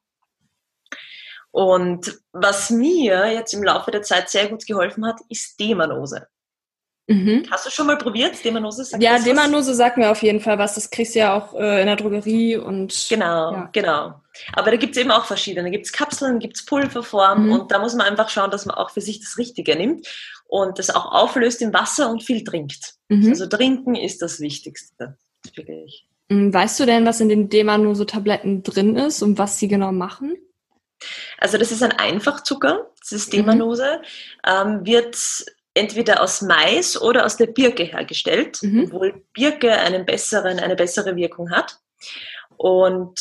Und 1.52 2.20
was 2.32 2.70
mir 2.70 3.32
jetzt 3.32 3.54
im 3.54 3.64
Laufe 3.64 3.92
der 3.92 4.02
Zeit 4.04 4.30
sehr 4.30 4.48
gut 4.48 4.66
geholfen 4.66 5.06
hat, 5.06 5.20
ist 5.30 5.60
Demanose. 5.60 6.28
Mhm. 7.08 7.46
Hast 7.52 7.66
du 7.66 7.70
schon 7.70 7.88
mal 7.88 7.98
probiert, 7.98 8.44
Demanose? 8.46 8.86
Sagt 8.86 9.04
ja, 9.04 9.20
Demanose 9.20 9.74
sagt 9.74 9.98
mir 9.98 10.10
auf 10.10 10.24
jeden 10.24 10.40
Fall 10.40 10.58
was. 10.58 10.76
Das 10.76 10.90
kriegst 10.90 11.16
du 11.16 11.20
ja 11.20 11.36
auch 11.36 11.54
äh, 11.54 11.82
in 11.82 11.88
der 11.88 11.98
Drogerie 11.98 12.56
und. 12.56 13.08
Genau, 13.10 13.52
ja. 13.52 13.70
genau. 13.74 14.22
Aber 14.54 14.72
da 14.72 14.78
gibt 14.78 14.96
es 14.96 15.02
eben 15.02 15.12
auch 15.12 15.26
verschiedene. 15.26 15.68
Da 15.68 15.70
gibt 15.70 15.86
es 15.86 15.92
Kapseln, 15.92 16.40
gibt 16.40 16.56
es 16.56 16.66
Pulverform 16.66 17.48
mhm. 17.48 17.52
und 17.52 17.72
da 17.72 17.80
muss 17.80 17.94
man 17.94 18.08
einfach 18.08 18.30
schauen, 18.30 18.52
dass 18.52 18.66
man 18.66 18.76
auch 18.78 18.90
für 18.90 19.02
sich 19.02 19.20
das 19.20 19.38
Richtige 19.38 19.76
nimmt 19.76 20.08
und 20.48 20.80
das 20.80 20.90
auch 20.90 21.12
auflöst 21.12 21.62
im 21.62 21.74
Wasser 21.74 22.10
und 22.10 22.24
viel 22.24 22.44
trinkt. 22.44 22.94
Mhm. 23.10 23.30
Also 23.30 23.48
trinken 23.48 23.96
ist 23.96 24.22
das 24.22 24.40
Wichtigste. 24.40 25.18
Wirklich. 25.44 26.08
Mhm, 26.30 26.54
weißt 26.54 26.80
du 26.80 26.86
denn, 26.86 27.06
was 27.06 27.20
in 27.20 27.30
den 27.30 27.50
Demanose-Tabletten 27.50 28.64
drin 28.64 28.96
ist 28.96 29.22
und 29.22 29.38
was 29.38 29.60
sie 29.60 29.68
genau 29.68 29.92
machen? 29.92 30.38
Also 31.38 31.58
das 31.58 31.72
ist 31.72 31.84
ein 31.84 31.92
Einfachzucker, 31.92 32.90
das 33.02 33.12
ist 33.12 33.34
Demanose, 33.34 34.00
mhm. 34.00 34.50
ähm, 34.50 34.86
wird 34.86 35.18
entweder 35.74 36.22
aus 36.22 36.42
Mais 36.42 37.02
oder 37.02 37.26
aus 37.26 37.38
der 37.38 37.48
Birke 37.48 37.84
hergestellt, 37.84 38.62
mhm. 38.62 38.86
obwohl 38.86 39.24
Birke 39.34 39.72
einen 39.72 40.06
besseren, 40.06 40.60
eine 40.60 40.76
bessere 40.76 41.16
Wirkung 41.16 41.52
hat. 41.52 41.80
Und 42.58 43.20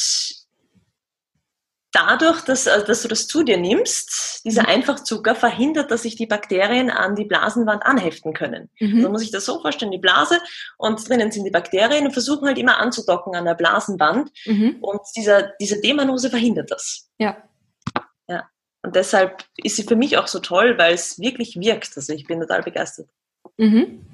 dadurch, 1.92 2.40
dass, 2.42 2.66
also 2.66 2.87
dass 2.87 3.02
du 3.02 3.09
das 3.09 3.26
zu 3.26 3.42
dir 3.42 3.59
nimmst, 3.59 4.44
dieser 4.44 4.62
mhm. 4.62 4.68
Einfachzucker 4.68 5.35
verhindert, 5.35 5.90
dass 5.90 6.02
sich 6.02 6.16
die 6.16 6.26
Bakterien 6.26 6.90
an 6.90 7.14
die 7.14 7.25
Blasenwand 7.25 7.85
anheften 7.85 8.32
können. 8.32 8.71
Mhm. 8.80 8.97
Also 8.97 9.11
muss 9.11 9.23
ich 9.23 9.30
das 9.30 9.44
so 9.44 9.61
vorstellen, 9.61 9.92
die 9.92 9.99
Blase 9.99 10.40
und 10.78 11.06
drinnen 11.09 11.30
sind 11.30 11.44
die 11.44 11.50
Bakterien 11.50 12.06
und 12.06 12.12
versuchen 12.12 12.47
halt 12.47 12.59
immer 12.59 12.78
anzudocken 12.78 13.35
an 13.37 13.44
der 13.44 13.54
Blasenwand 13.54 14.30
mhm. 14.47 14.78
und 14.80 15.00
dieser, 15.16 15.52
diese 15.61 15.80
Demanose 15.80 16.30
verhindert 16.30 16.71
das. 16.71 17.11
Ja. 17.18 17.37
Und 18.83 18.97
deshalb 18.97 19.45
ist 19.57 19.77
sie 19.77 19.85
für 19.85 19.97
mich 19.97 20.19
auch 20.19 20.27
so 20.27 20.41
toll, 20.41 20.77
weil 20.77 20.95
es 20.95 21.19
wirklich 21.19 21.59
wirkt. 21.59 21.93
Also 21.97 22.12
ich 22.12 22.27
bin 22.27 22.41
total 22.41 22.62
begeistert. 22.62 23.09
Mhm. 23.57 24.05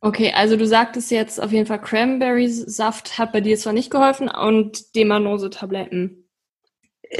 Okay, 0.00 0.32
also 0.34 0.56
du 0.56 0.66
sagtest 0.66 1.10
jetzt 1.10 1.40
auf 1.40 1.52
jeden 1.52 1.66
Fall 1.66 1.80
Cranberry-Saft 1.80 3.18
hat 3.18 3.32
bei 3.32 3.40
dir 3.40 3.56
zwar 3.58 3.74
nicht 3.74 3.90
geholfen 3.90 4.28
und 4.28 4.96
Demanose-Tabletten. 4.96 6.20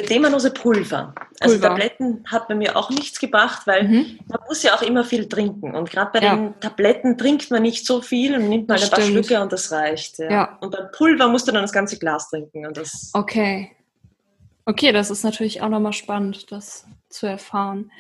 Demanose-Pulver. 0.08 1.14
Also 1.40 1.58
Tabletten 1.58 2.24
hat 2.26 2.46
bei 2.46 2.54
mir 2.54 2.76
auch 2.76 2.90
nichts 2.90 3.18
gebracht, 3.18 3.66
weil 3.66 3.88
mhm. 3.88 4.18
man 4.28 4.38
muss 4.48 4.62
ja 4.62 4.74
auch 4.74 4.82
immer 4.82 5.04
viel 5.04 5.28
trinken. 5.28 5.74
Und 5.74 5.90
gerade 5.90 6.12
bei 6.12 6.24
ja. 6.24 6.37
den 6.37 6.58
Tabletten 6.61 7.18
trinkt 7.18 7.50
man 7.50 7.62
nicht 7.62 7.84
so 7.84 8.00
viel 8.00 8.37
und 8.37 8.48
nimmt 8.48 8.68
mal 8.68 8.74
das 8.74 8.84
ein 8.84 8.90
paar 8.90 9.00
stimmt. 9.00 9.26
Schlücke 9.26 9.42
und 9.42 9.52
das 9.52 9.72
reicht. 9.72 10.18
Ja. 10.20 10.30
ja. 10.30 10.58
Und 10.61 10.70
beim 10.70 10.90
Pulver 10.92 11.28
musst 11.28 11.48
du 11.48 11.52
dann 11.52 11.62
das 11.62 11.72
ganze 11.72 11.98
Glas 11.98 12.30
trinken. 12.30 12.66
Und 12.66 12.76
das 12.76 13.11
okay. 13.14 13.72
Okay, 14.70 14.92
das 14.92 15.11
ist 15.11 15.24
natürlich 15.24 15.62
auch 15.62 15.68
nochmal 15.68 15.92
spannend, 15.92 16.52
das 16.52 16.87
zu 17.09 17.26
erfahren. 17.26 17.90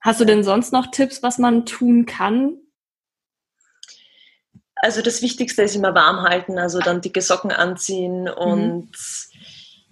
Hast 0.00 0.20
du 0.20 0.24
denn 0.24 0.44
sonst 0.44 0.72
noch 0.72 0.92
Tipps, 0.92 1.24
was 1.24 1.38
man 1.38 1.66
tun 1.66 2.06
kann? 2.06 2.56
Also 4.76 5.02
das 5.02 5.22
Wichtigste 5.22 5.62
ist 5.62 5.74
immer 5.74 5.92
warm 5.92 6.22
halten, 6.22 6.56
also 6.56 6.78
dann 6.78 7.00
dicke 7.00 7.20
Socken 7.20 7.50
anziehen 7.50 8.28
und 8.28 8.92
mhm. 8.92 9.90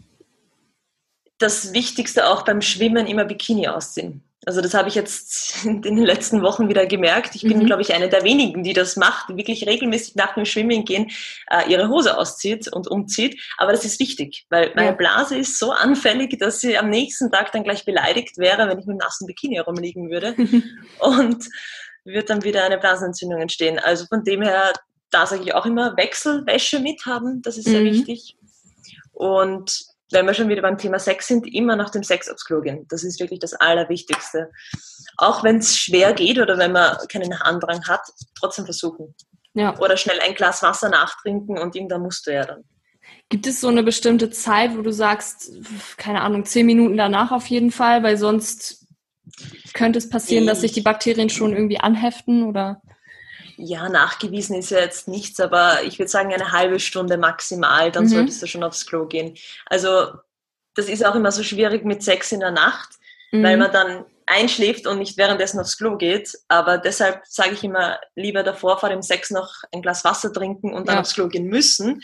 das 1.39 1.73
Wichtigste 1.73 2.29
auch 2.29 2.43
beim 2.43 2.63
Schwimmen 2.63 3.09
immer 3.09 3.25
Bikini 3.25 3.67
ausziehen. 3.67 4.23
Also 4.45 4.61
das 4.61 4.75
habe 4.75 4.89
ich 4.89 4.95
jetzt 4.95 5.65
in 5.65 5.83
den 5.83 5.99
letzten 5.99 6.43
Wochen 6.43 6.69
wieder 6.69 6.87
gemerkt. 6.87 7.35
Ich 7.35 7.43
bin, 7.43 7.59
mhm. 7.59 7.67
glaube 7.67 7.83
ich, 7.83 7.95
eine 7.95 8.09
der 8.09 8.25
wenigen, 8.25 8.63
die 8.63 8.73
das 8.73 8.97
macht, 8.97 9.29
die 9.29 9.37
wirklich 9.37 9.67
regelmäßig 9.67 10.17
nach 10.17 10.35
dem 10.35 10.45
Schwimmen 10.45 10.85
gehen, 10.85 11.11
äh, 11.51 11.71
ihre 11.71 11.89
Hose 11.89 12.19
auszieht 12.19 12.73
und 12.73 12.89
umzieht. 12.89 13.41
Aber 13.57 13.73
das 13.73 13.85
ist 13.85 14.01
wichtig, 14.01 14.47
weil 14.51 14.73
meine 14.75 14.95
Blase 14.95 15.37
ist 15.37 15.59
so 15.59 15.71
anfällig, 15.73 16.39
dass 16.39 16.61
sie 16.61 16.77
am 16.77 16.91
nächsten 16.91 17.31
Tag 17.31 17.53
dann 17.53 17.65
gleich 17.65 17.85
beleidigt 17.85 18.39
wäre, 18.39 18.69
wenn 18.69 18.79
ich 18.79 18.87
mit 18.87 18.95
einem 18.95 18.99
nassen 18.99 19.27
Bikini 19.27 19.57
herumliegen 19.57 20.11
würde. 20.11 20.35
und 20.99 21.49
wird 22.05 22.31
dann 22.31 22.43
wieder 22.43 22.65
eine 22.65 22.79
Blasenentzündung 22.79 23.41
entstehen. 23.41 23.79
Also 23.79 24.07
von 24.07 24.25
dem 24.25 24.43
her, 24.43 24.73
da 25.11 25.27
sage 25.27 25.43
ich 25.43 25.55
auch 25.55 25.67
immer, 25.67 25.97
Wechselwäsche 25.97 26.81
mithaben, 26.81 27.43
das 27.43 27.59
ist 27.59 27.69
sehr 27.69 27.81
mhm. 27.81 27.93
wichtig. 27.93 28.37
Und 29.13 29.92
wenn 30.13 30.27
wir 30.27 30.35
schon 30.35 30.49
wieder 30.49 30.63
beim 30.63 30.79
Thema 30.79 30.99
Sex 30.99 31.27
sind, 31.27 31.47
immer 31.53 31.77
nach 31.77 31.91
dem 31.91 32.03
Sex 32.03 32.29
aufs 32.29 32.45
Klo 32.45 32.61
gehen. 32.61 32.87
Das 32.89 33.05
ist 33.05 33.21
wirklich 33.21 33.41
das 33.41 33.55
Allerwichtigste. 33.55 34.51
Auch 35.17 35.45
wenn 35.45 35.59
es 35.59 35.77
schwer 35.77 36.13
geht 36.13 36.39
oder 36.39 36.59
wenn 36.59 36.73
man 36.73 36.97
keinen 37.09 37.39
Harndrang 37.39 37.87
hat, 37.89 38.03
trotzdem 38.39 38.65
versuchen. 38.65 39.15
Ja. 39.55 39.79
Oder 39.79 39.97
schnell 39.97 40.19
ein 40.21 40.35
Glas 40.35 40.63
Wasser 40.63 40.89
nachtrinken 40.89 41.59
und 41.59 41.77
irgendwann 41.77 42.03
musst 42.03 42.27
du 42.27 42.33
ja 42.33 42.45
dann. 42.45 42.65
Gibt 43.29 43.47
es 43.47 43.61
so 43.61 43.69
eine 43.69 43.83
bestimmte 43.83 44.31
Zeit, 44.31 44.77
wo 44.77 44.83
du 44.83 44.93
sagst, 44.93 45.53
keine 45.97 46.21
Ahnung, 46.21 46.45
zehn 46.45 46.67
Minuten 46.67 46.97
danach 46.97 47.33
auf 47.33 47.47
jeden 47.47 47.71
Fall, 47.71 48.03
weil 48.03 48.17
sonst 48.17 48.87
könnte 49.73 49.99
es 49.99 50.09
passieren, 50.09 50.47
dass 50.47 50.61
sich 50.61 50.73
die 50.73 50.83
Bakterien 50.83 51.31
schon 51.31 51.53
irgendwie 51.53 51.81
anheften 51.81 52.45
oder? 52.45 52.83
Ja, 53.57 53.89
nachgewiesen 53.89 54.57
ist 54.57 54.71
ja 54.71 54.81
jetzt 54.81 55.09
nichts, 55.09 55.41
aber 55.41 55.83
ich 55.83 55.99
würde 55.99 56.11
sagen 56.11 56.33
eine 56.33 56.53
halbe 56.53 56.81
Stunde 56.81 57.17
maximal, 57.17 57.91
dann 57.91 58.05
mhm. 58.05 58.09
solltest 58.09 58.43
du 58.43 58.47
schon 58.47 58.65
aufs 58.65 58.87
Klo 58.87 59.07
gehen. 59.07 59.37
Also 59.67 60.13
das 60.75 60.89
ist 60.89 61.05
auch 61.05 61.15
immer 61.15 61.33
so 61.33 61.43
schwierig 61.43 61.85
mit 61.85 62.03
Sex 62.03 62.33
in 62.33 62.41
der 62.41 62.51
Nacht, 62.51 62.91
mhm. 63.31 63.43
weil 63.43 63.57
man 63.57 63.73
dann 63.73 64.05
einschläft 64.27 64.87
und 64.87 64.99
nicht 64.99 65.17
währenddessen 65.19 65.61
aufs 65.61 65.77
Klo 65.77 65.97
geht. 65.97 66.33
Aber 66.49 66.79
deshalb 66.79 67.23
sage 67.27 67.53
ich 67.53 67.65
immer, 67.65 68.01
lieber 68.15 68.43
davor 68.43 68.79
vor 68.79 68.89
dem 68.89 69.03
Sex 69.03 69.31
noch 69.31 69.53
ein 69.73 69.83
Glas 69.83 70.05
Wasser 70.05 70.33
trinken 70.33 70.73
und 70.73 70.89
dann 70.89 70.97
ja. 70.97 71.01
aufs 71.01 71.15
Klo 71.15 71.29
gehen 71.29 71.47
müssen. 71.47 72.03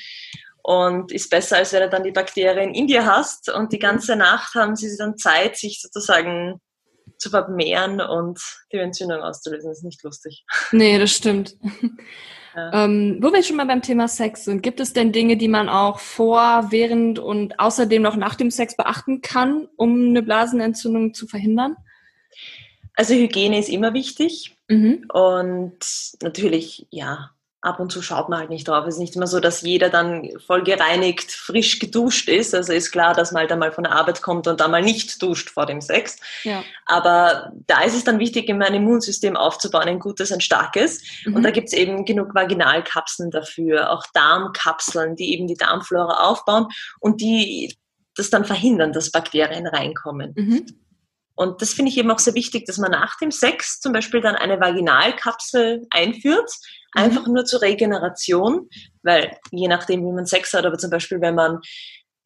Und 0.63 1.13
ist 1.13 1.31
besser, 1.31 1.57
als 1.57 1.73
wenn 1.73 1.83
du 1.83 1.89
dann 1.89 2.05
die 2.05 2.13
Bakterien 2.13 2.75
in 2.75 2.87
dir 2.87 3.07
hast 3.07 3.49
und 3.49 3.73
die 3.73 3.79
ganze 3.79 4.17
Nacht 4.17 4.55
haben 4.55 4.77
sie 4.77 4.95
dann 4.99 5.17
Zeit, 5.17 5.57
sich 5.57 5.81
sozusagen 5.81 6.61
zu 7.17 7.31
vermehren 7.31 8.01
und 8.01 8.41
die 8.73 8.77
Entzündung 8.77 9.21
auszulösen. 9.21 9.71
Das 9.71 9.79
ist 9.79 9.85
nicht 9.85 10.03
lustig. 10.03 10.45
Nee, 10.73 10.99
das 10.99 11.11
stimmt. 11.11 11.57
Ja. 12.57 12.87
Ähm, 12.87 13.19
wo 13.21 13.33
wir 13.33 13.45
schon 13.45 13.57
mal 13.57 13.67
beim 13.67 13.83
Thema 13.83 14.09
Sex 14.09 14.45
sind, 14.45 14.63
gibt 14.63 14.81
es 14.81 14.93
denn 14.93 15.13
Dinge, 15.13 15.37
die 15.37 15.47
man 15.47 15.69
auch 15.69 16.01
vor, 16.01 16.67
während 16.71 17.21
und 17.21 17.61
außerdem 17.61 18.03
noch 18.03 18.17
nach 18.17 18.35
dem 18.35 18.51
Sex 18.51 18.77
beachten 18.77 19.21
kann, 19.21 19.69
um 19.77 20.09
eine 20.09 20.23
Blasenentzündung 20.23 21.15
zu 21.15 21.29
verhindern? 21.29 21.77
Also 22.95 23.15
Hygiene 23.15 23.61
ist 23.61 23.69
immer 23.69 23.95
wichtig 23.95 24.57
mhm. 24.67 25.05
und 25.13 25.79
natürlich, 26.21 26.89
ja, 26.91 27.31
ab 27.61 27.81
und 27.81 27.91
zu 27.91 28.03
schaut 28.03 28.29
man 28.29 28.39
halt 28.39 28.51
nicht 28.51 28.69
drauf. 28.69 28.87
Es 28.87 28.95
ist 28.95 29.01
nicht 29.01 29.17
immer 29.17 29.27
so, 29.27 29.41
dass 29.41 29.63
jeder 29.63 29.91
dann 29.91 30.29
voll 30.47 30.63
gereinigt, 30.63 31.33
frisch 31.33 31.81
geduscht 31.81 32.29
ist. 32.29 32.55
Also 32.55 32.73
ist 32.73 32.93
klar, 32.93 33.15
dass 33.15 33.33
man 33.33 33.41
halt 33.41 33.53
einmal 33.53 33.73
von 33.73 33.85
der 33.85 33.95
Arbeit 33.95 34.23
kommt 34.23 34.47
und 34.47 34.61
dann 34.61 34.71
mal 34.71 34.83
nicht 34.83 35.21
duscht 35.21 35.51
vor 35.51 35.67
dem 35.67 35.81
Sex. 35.81 36.19
Ja. 36.45 36.63
Aber 36.87 37.53
da 37.67 37.83
ist 37.83 37.97
es 37.97 38.05
dann 38.05 38.21
wichtig, 38.21 38.49
immer 38.49 38.67
ein 38.67 38.75
Immunsystem 38.75 39.37
aufzubauen, 39.37 39.89
ein 39.89 39.99
gutes, 39.99 40.31
ein 40.31 40.41
starkes. 40.41 41.03
Mhm. 41.25 41.35
Und 41.35 41.43
da 41.43 41.51
gibt 41.51 41.69
es 41.69 41.73
eben 41.73 42.05
genug 42.05 42.35
Vaginalkapseln 42.35 43.31
dafür, 43.33 43.91
auch 43.91 44.05
Darmkapseln, 44.15 45.17
die 45.17 45.33
eben 45.33 45.49
die 45.49 45.57
Darmflora 45.57 46.29
aufbauen 46.29 46.69
und 47.01 47.21
die 47.21 47.77
das 48.15 48.31
dann 48.31 48.45
verhindern, 48.45 48.93
dass 48.93 49.11
Bakterien 49.11 49.67
reinkommen. 49.67 50.33
Mhm. 50.37 50.67
Und 51.39 51.63
das 51.63 51.73
finde 51.73 51.93
ich 51.93 51.99
eben 51.99 52.11
auch 52.11 52.19
sehr 52.19 52.35
wichtig, 52.35 52.67
dass 52.67 52.79
man 52.79 52.91
nach 52.91 53.17
dem 53.19 53.31
Sex 53.31 53.79
zum 53.79 53.93
Beispiel 53.93 54.21
dann 54.21 54.35
eine 54.35 54.59
Vaginalkapsel 54.59 55.87
einführt, 55.91 56.51
mhm. 56.95 57.03
einfach 57.03 57.29
nur 57.29 57.45
zur 57.45 57.63
Regeneration, 57.63 58.69
weil 59.05 59.39
je 59.53 59.69
nachdem, 59.69 60.05
wie 60.05 60.13
man 60.13 60.27
Sex 60.27 60.53
hat, 60.53 60.67
aber 60.67 60.79
zum 60.79 60.91
Beispiel, 60.91 61.21
wenn 61.21 61.37
man 61.37 61.61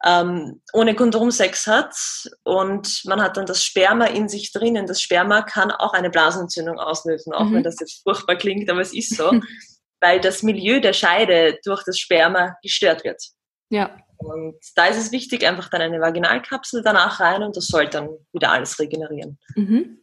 ähm, 0.03 0.61
ohne 0.73 0.95
Kondom 0.95 1.29
Sex 1.29 1.67
hat 1.67 1.95
und 2.43 3.03
man 3.05 3.21
hat 3.21 3.37
dann 3.37 3.45
das 3.45 3.63
Sperma 3.63 4.05
in 4.05 4.27
sich 4.27 4.51
drinnen. 4.51 4.87
Das 4.87 4.99
Sperma 4.99 5.43
kann 5.43 5.69
auch 5.69 5.93
eine 5.93 6.09
Blasenentzündung 6.09 6.79
auslösen, 6.79 7.33
auch 7.33 7.45
mhm. 7.45 7.57
wenn 7.57 7.63
das 7.63 7.79
jetzt 7.79 8.01
furchtbar 8.01 8.35
klingt, 8.35 8.67
aber 8.67 8.81
es 8.81 8.95
ist 8.95 9.15
so, 9.15 9.31
weil 10.01 10.21
das 10.21 10.41
Milieu 10.41 10.79
der 10.79 10.93
Scheide 10.93 11.59
durch 11.63 11.83
das 11.85 11.99
Sperma 11.99 12.55
gestört 12.63 13.03
wird. 13.03 13.21
Ja. 13.69 13.95
Und 14.23 14.55
da 14.75 14.85
ist 14.85 14.97
es 14.97 15.11
wichtig, 15.11 15.47
einfach 15.47 15.69
dann 15.69 15.81
eine 15.81 15.99
Vaginalkapsel 15.99 16.81
danach 16.83 17.19
rein 17.19 17.43
und 17.43 17.55
das 17.57 17.67
soll 17.67 17.87
dann 17.87 18.09
wieder 18.31 18.51
alles 18.51 18.79
regenerieren. 18.79 19.37
Mhm. 19.55 19.99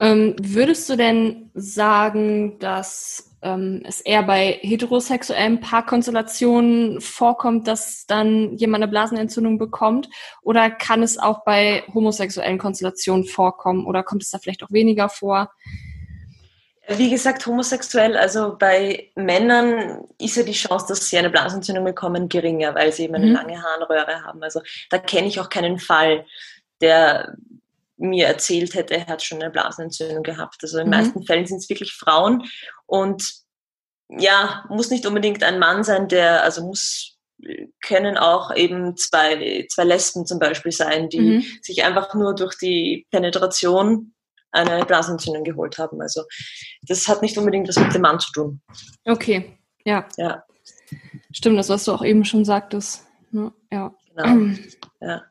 Ähm, 0.00 0.34
würdest 0.40 0.88
du 0.90 0.96
denn 0.96 1.50
sagen, 1.54 2.58
dass 2.58 3.36
ähm, 3.42 3.82
es 3.84 4.00
eher 4.00 4.24
bei 4.24 4.58
heterosexuellen 4.60 5.60
Paarkonstellationen 5.60 7.00
vorkommt, 7.00 7.68
dass 7.68 8.06
dann 8.06 8.56
jemand 8.56 8.82
eine 8.82 8.90
Blasenentzündung 8.90 9.58
bekommt? 9.58 10.08
Oder 10.42 10.70
kann 10.70 11.02
es 11.02 11.18
auch 11.18 11.44
bei 11.44 11.84
homosexuellen 11.92 12.58
Konstellationen 12.58 13.24
vorkommen? 13.24 13.86
Oder 13.86 14.02
kommt 14.02 14.22
es 14.22 14.30
da 14.30 14.38
vielleicht 14.38 14.64
auch 14.64 14.72
weniger 14.72 15.08
vor? 15.08 15.50
Wie 16.88 17.10
gesagt, 17.10 17.46
homosexuell, 17.46 18.16
also 18.16 18.56
bei 18.58 19.10
Männern 19.14 20.04
ist 20.18 20.36
ja 20.36 20.42
die 20.42 20.52
Chance, 20.52 20.86
dass 20.88 21.08
sie 21.08 21.16
eine 21.16 21.30
Blasenentzündung 21.30 21.84
bekommen, 21.84 22.28
geringer, 22.28 22.74
weil 22.74 22.92
sie 22.92 23.04
eben 23.04 23.14
eine 23.14 23.26
mhm. 23.26 23.32
lange 23.32 23.62
Harnröhre 23.62 24.22
haben. 24.22 24.42
Also 24.42 24.60
da 24.90 24.98
kenne 24.98 25.28
ich 25.28 25.40
auch 25.40 25.48
keinen 25.48 25.78
Fall, 25.78 26.26
der 26.82 27.36
mir 27.96 28.26
erzählt 28.26 28.74
hätte, 28.74 28.94
er 28.94 29.06
hat 29.06 29.22
schon 29.22 29.40
eine 29.40 29.50
Blasenentzündung 29.50 30.22
gehabt. 30.22 30.58
Also 30.62 30.78
in 30.78 30.84
den 30.84 30.90
mhm. 30.90 31.04
meisten 31.04 31.24
Fällen 31.24 31.46
sind 31.46 31.58
es 31.58 31.70
wirklich 31.70 31.94
Frauen 31.94 32.44
und 32.86 33.24
ja, 34.08 34.64
muss 34.68 34.90
nicht 34.90 35.06
unbedingt 35.06 35.42
ein 35.42 35.58
Mann 35.58 35.84
sein, 35.84 36.08
der, 36.08 36.42
also 36.42 36.66
muss, 36.66 37.16
können 37.82 38.16
auch 38.16 38.54
eben 38.54 38.96
zwei, 38.96 39.66
zwei 39.70 39.84
Lesben 39.84 40.26
zum 40.26 40.38
Beispiel 40.38 40.72
sein, 40.72 41.08
die 41.08 41.20
mhm. 41.20 41.44
sich 41.62 41.84
einfach 41.84 42.14
nur 42.14 42.34
durch 42.34 42.56
die 42.56 43.06
Penetration 43.10 44.13
eine 44.54 44.84
Blasenentzündung 44.84 45.44
geholt 45.44 45.78
haben. 45.78 46.00
Also 46.00 46.22
das 46.82 47.06
hat 47.08 47.22
nicht 47.22 47.36
unbedingt 47.36 47.68
was 47.68 47.78
mit 47.78 47.94
dem 47.94 48.02
Mann 48.02 48.20
zu 48.20 48.32
tun. 48.32 48.60
Okay, 49.04 49.58
ja. 49.84 50.06
Ja. 50.16 50.44
Stimmt, 51.32 51.58
das, 51.58 51.68
was 51.68 51.84
du 51.84 51.92
auch 51.92 52.04
eben 52.04 52.24
schon 52.24 52.44
sagtest. 52.44 53.06
Ja. 53.70 53.92
Genau. 54.14 54.54
Ja. 55.00 55.22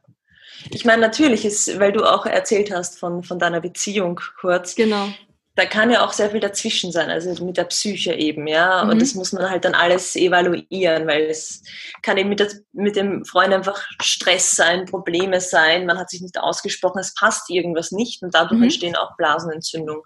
Ich 0.69 0.85
meine, 0.85 1.01
natürlich 1.01 1.45
ist, 1.45 1.79
weil 1.79 1.91
du 1.91 2.03
auch 2.03 2.25
erzählt 2.25 2.71
hast 2.73 2.99
von, 2.99 3.23
von 3.23 3.39
deiner 3.39 3.61
Beziehung 3.61 4.19
kurz. 4.39 4.75
Genau. 4.75 5.07
Da 5.55 5.65
kann 5.65 5.91
ja 5.91 6.03
auch 6.03 6.13
sehr 6.13 6.31
viel 6.31 6.39
dazwischen 6.39 6.91
sein, 6.91 7.11
also 7.11 7.45
mit 7.45 7.57
der 7.57 7.65
Psyche 7.65 8.13
eben, 8.13 8.47
ja. 8.47 8.83
Mhm. 8.83 8.89
Und 8.89 9.01
das 9.01 9.13
muss 9.13 9.33
man 9.33 9.49
halt 9.49 9.65
dann 9.65 9.75
alles 9.75 10.15
evaluieren, 10.15 11.05
weil 11.05 11.25
es 11.25 11.61
kann 12.01 12.17
eben 12.17 12.29
mit, 12.29 12.39
der, 12.39 12.49
mit 12.71 12.95
dem 12.95 13.23
Freund 13.23 13.53
einfach 13.53 13.85
Stress 14.01 14.55
sein, 14.55 14.85
Probleme 14.85 15.39
sein, 15.41 15.85
man 15.85 15.99
hat 15.99 16.09
sich 16.09 16.21
nicht 16.21 16.39
ausgesprochen, 16.39 16.99
es 16.99 17.13
passt 17.13 17.51
irgendwas 17.51 17.91
nicht 17.91 18.23
und 18.23 18.33
dadurch 18.33 18.57
mhm. 18.57 18.63
entstehen 18.63 18.95
auch 18.95 19.15
Blasenentzündungen. 19.15 20.01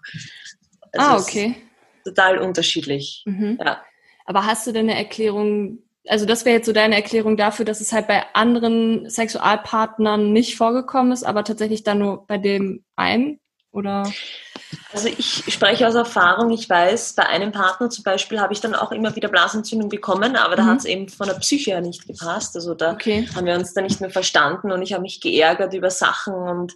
Also 0.92 1.06
ah, 1.06 1.18
okay. 1.18 1.56
Total 2.04 2.38
unterschiedlich. 2.38 3.22
Mhm. 3.26 3.58
Ja. 3.64 3.82
Aber 4.26 4.44
hast 4.44 4.66
du 4.66 4.72
denn 4.72 4.90
eine 4.90 4.98
Erklärung, 4.98 5.78
also 6.06 6.26
das 6.26 6.44
wäre 6.44 6.56
jetzt 6.56 6.66
so 6.66 6.72
deine 6.72 6.96
Erklärung 6.96 7.38
dafür, 7.38 7.64
dass 7.64 7.80
es 7.80 7.92
halt 7.94 8.06
bei 8.06 8.26
anderen 8.34 9.08
Sexualpartnern 9.08 10.30
nicht 10.32 10.56
vorgekommen 10.56 11.12
ist, 11.12 11.24
aber 11.24 11.44
tatsächlich 11.44 11.84
dann 11.84 12.00
nur 12.00 12.26
bei 12.26 12.36
dem 12.36 12.84
einen? 12.96 13.40
Oder? 13.70 14.10
Also 14.92 15.08
ich 15.08 15.44
spreche 15.48 15.86
aus 15.86 15.94
Erfahrung, 15.94 16.50
ich 16.50 16.68
weiß, 16.68 17.14
bei 17.14 17.26
einem 17.26 17.52
Partner 17.52 17.88
zum 17.90 18.04
Beispiel 18.04 18.40
habe 18.40 18.52
ich 18.52 18.60
dann 18.60 18.74
auch 18.74 18.92
immer 18.92 19.14
wieder 19.16 19.28
Blasentzündung 19.28 19.88
bekommen, 19.88 20.36
aber 20.36 20.56
da 20.56 20.62
mhm. 20.62 20.66
hat 20.66 20.78
es 20.78 20.84
eben 20.84 21.08
von 21.08 21.26
der 21.26 21.34
Psyche 21.34 21.72
her 21.72 21.80
nicht 21.80 22.06
gepasst. 22.06 22.54
Also 22.54 22.74
da 22.74 22.92
okay. 22.92 23.28
haben 23.34 23.46
wir 23.46 23.54
uns 23.54 23.72
dann 23.72 23.84
nicht 23.84 24.00
mehr 24.00 24.10
verstanden 24.10 24.72
und 24.72 24.82
ich 24.82 24.92
habe 24.92 25.02
mich 25.02 25.20
geärgert 25.20 25.72
über 25.74 25.90
Sachen 25.90 26.34
und 26.34 26.74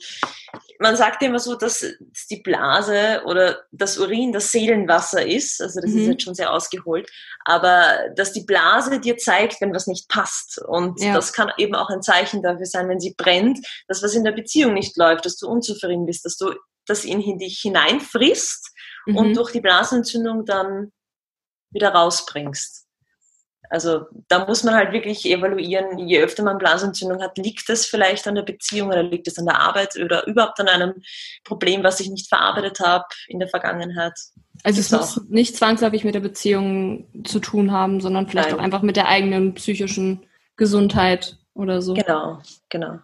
man 0.78 0.96
sagt 0.96 1.22
immer 1.22 1.38
so, 1.38 1.54
dass 1.54 1.84
die 2.30 2.40
Blase 2.40 3.22
oder 3.26 3.60
das 3.72 3.98
Urin 3.98 4.32
das 4.32 4.50
Seelenwasser 4.52 5.24
ist, 5.24 5.60
also 5.60 5.80
das 5.80 5.90
mhm. 5.90 5.98
ist 5.98 6.06
jetzt 6.06 6.22
schon 6.22 6.34
sehr 6.34 6.52
ausgeholt, 6.52 7.10
aber 7.44 8.10
dass 8.16 8.32
die 8.32 8.44
Blase 8.44 9.00
dir 9.00 9.16
zeigt, 9.16 9.60
wenn 9.60 9.74
was 9.74 9.86
nicht 9.86 10.08
passt 10.08 10.60
und 10.66 11.00
ja. 11.00 11.14
das 11.14 11.32
kann 11.32 11.52
eben 11.56 11.74
auch 11.74 11.88
ein 11.90 12.02
Zeichen 12.02 12.42
dafür 12.42 12.66
sein, 12.66 12.88
wenn 12.88 13.00
sie 13.00 13.14
brennt, 13.16 13.58
dass 13.88 14.02
was 14.02 14.14
in 14.14 14.24
der 14.24 14.32
Beziehung 14.32 14.74
nicht 14.74 14.96
läuft, 14.96 15.24
dass 15.24 15.36
du 15.36 15.46
unzufrieden 15.46 16.06
bist, 16.06 16.24
dass 16.24 16.36
du 16.36 16.52
das 16.86 17.04
in 17.04 17.38
dich 17.38 17.60
hineinfrisst 17.60 18.72
mhm. 19.06 19.16
und 19.16 19.36
durch 19.36 19.52
die 19.52 19.60
Blasenentzündung 19.60 20.44
dann 20.44 20.92
wieder 21.70 21.90
rausbringst. 21.90 22.86
Also 23.70 24.02
da 24.28 24.44
muss 24.44 24.64
man 24.64 24.74
halt 24.74 24.92
wirklich 24.92 25.24
evaluieren, 25.24 25.98
je 25.98 26.20
öfter 26.20 26.42
man 26.42 26.58
Blasenentzündung 26.58 27.22
hat, 27.22 27.38
liegt 27.38 27.70
es 27.70 27.86
vielleicht 27.86 28.28
an 28.28 28.34
der 28.34 28.42
Beziehung 28.42 28.88
oder 28.88 29.02
liegt 29.02 29.26
es 29.28 29.38
an 29.38 29.46
der 29.46 29.58
Arbeit 29.58 29.96
oder 29.96 30.26
überhaupt 30.26 30.60
an 30.60 30.68
einem 30.68 30.94
Problem, 31.42 31.82
was 31.82 31.98
ich 31.98 32.10
nicht 32.10 32.28
verarbeitet 32.28 32.80
habe 32.80 33.06
in 33.28 33.38
der 33.38 33.48
Vergangenheit. 33.48 34.12
Also 34.62 34.80
es 34.80 34.90
muss 34.90 35.16
auch. 35.16 35.22
nicht 35.30 35.56
zwangsläufig 35.56 36.04
mit 36.04 36.14
der 36.14 36.20
Beziehung 36.20 37.06
zu 37.24 37.40
tun 37.40 37.72
haben, 37.72 38.02
sondern 38.02 38.28
vielleicht 38.28 38.50
Nein. 38.50 38.58
auch 38.58 38.62
einfach 38.62 38.82
mit 38.82 38.96
der 38.96 39.08
eigenen 39.08 39.54
psychischen 39.54 40.26
Gesundheit 40.56 41.38
oder 41.54 41.80
so. 41.80 41.94
Genau, 41.94 42.42
genau. 42.68 42.98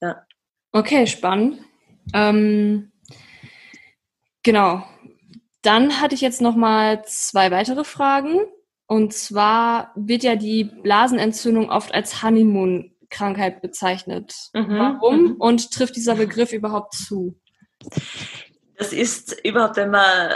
Ja. 0.00 0.26
Okay, 0.72 1.06
spannend. 1.06 1.60
Ähm, 2.12 2.90
Genau. 4.48 4.82
Dann 5.60 6.00
hatte 6.00 6.14
ich 6.14 6.22
jetzt 6.22 6.40
noch 6.40 6.56
mal 6.56 7.04
zwei 7.04 7.50
weitere 7.50 7.84
Fragen. 7.84 8.46
Und 8.86 9.12
zwar 9.12 9.92
wird 9.94 10.22
ja 10.22 10.36
die 10.36 10.64
Blasenentzündung 10.64 11.68
oft 11.68 11.92
als 11.92 12.22
Honeymoon-Krankheit 12.22 13.60
bezeichnet. 13.60 14.34
Mhm. 14.54 14.78
Warum? 14.78 15.22
Mhm. 15.22 15.32
Und 15.32 15.70
trifft 15.70 15.96
dieser 15.96 16.14
Begriff 16.14 16.54
überhaupt 16.54 16.94
zu? 16.94 17.38
Das 18.78 18.94
ist 18.94 19.38
überhaupt, 19.44 19.76
wenn 19.76 19.90
man 19.90 20.30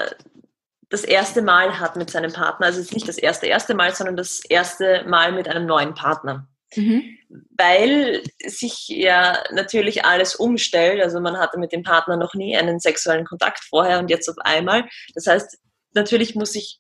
das 0.91 1.05
erste 1.05 1.41
Mal 1.41 1.81
hat 1.81 1.97
mit 1.97 2.11
seinem 2.11 2.35
Partner, 2.35 2.67
also 2.67 2.83
nicht 2.93 3.09
das 3.09 3.17
erste 3.17 3.47
erste 3.47 3.75
Mal, 3.75 3.95
sondern 3.95 4.17
das 4.17 4.45
erste 4.47 5.07
Mal 5.09 5.33
mit 5.33 5.49
einem 5.49 5.65
neuen 5.65 5.95
Partner. 5.95 6.47
Mhm. 6.75 7.19
Weil 7.57 8.23
sich 8.45 8.89
ja 8.89 9.43
natürlich 9.53 10.05
alles 10.05 10.35
umstellt. 10.35 11.03
Also 11.03 11.21
man 11.21 11.39
hatte 11.39 11.59
mit 11.59 11.73
dem 11.73 11.83
Partner 11.83 12.17
noch 12.17 12.35
nie 12.35 12.57
einen 12.57 12.81
sexuellen 12.81 13.25
Kontakt 13.25 13.65
vorher 13.65 13.99
und 13.99 14.11
jetzt 14.11 14.29
auf 14.29 14.39
einmal. 14.39 14.89
Das 15.15 15.27
heißt, 15.27 15.59
natürlich 15.95 16.35
muss 16.35 16.53
sich 16.53 16.79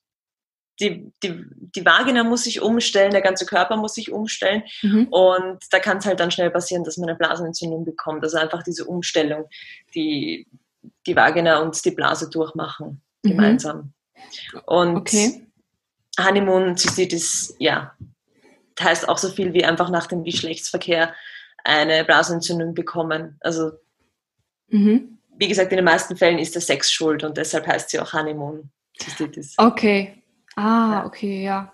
die, 0.81 1.13
die, 1.23 1.45
die 1.77 1.85
Vagina 1.85 2.25
muss 2.25 2.45
sich 2.45 2.61
umstellen, 2.61 3.13
der 3.13 3.21
ganze 3.21 3.47
Körper 3.47 3.77
muss 3.77 3.95
sich 3.95 4.11
umstellen. 4.11 4.65
Mhm. 4.83 5.09
Und 5.09 5.59
da 5.71 5.79
kann 5.79 5.99
es 5.99 6.07
halt 6.07 6.19
dann 6.19 6.31
schnell 6.31 6.51
passieren, 6.51 6.83
dass 6.85 6.97
man 6.97 7.09
eine 7.09 7.19
Blasenentzündung 7.19 7.85
bekommt. 7.85 8.25
Also 8.25 8.39
einfach 8.39 8.63
diese 8.63 8.85
Umstellung, 8.87 9.49
die 9.95 10.47
die 11.07 11.17
Vagina 11.17 11.61
und 11.61 11.85
die 11.85 11.91
Blase 11.91 12.29
durchmachen 12.31 13.03
mhm. 13.23 13.31
gemeinsam. 13.31 13.93
Und 14.67 14.97
okay. 14.97 15.47
Honeymoon 16.19 16.77
Zystitis, 16.77 17.55
ja, 17.59 17.95
heißt 18.81 19.09
auch 19.09 19.19
so 19.19 19.29
viel 19.29 19.53
wie 19.53 19.65
einfach 19.65 19.91
nach 19.91 20.07
dem 20.07 20.25
Geschlechtsverkehr 20.25 21.15
eine 21.65 22.05
Blasenentzündung 22.05 22.75
bekommen. 22.75 23.37
Also 23.41 23.73
mhm. 24.69 25.19
wie 25.37 25.49
gesagt, 25.49 25.73
in 25.73 25.77
den 25.77 25.85
meisten 25.85 26.17
Fällen 26.17 26.39
ist 26.39 26.55
der 26.55 26.63
Sex 26.63 26.93
schuld 26.93 27.25
und 27.25 27.37
deshalb 27.37 27.67
heißt 27.67 27.91
sie 27.91 28.01
auch 28.01 28.13
Honeymoon. 28.13 28.71
Okay. 29.59 30.23
Ah, 30.57 31.05
okay, 31.07 31.43
ja. 31.43 31.73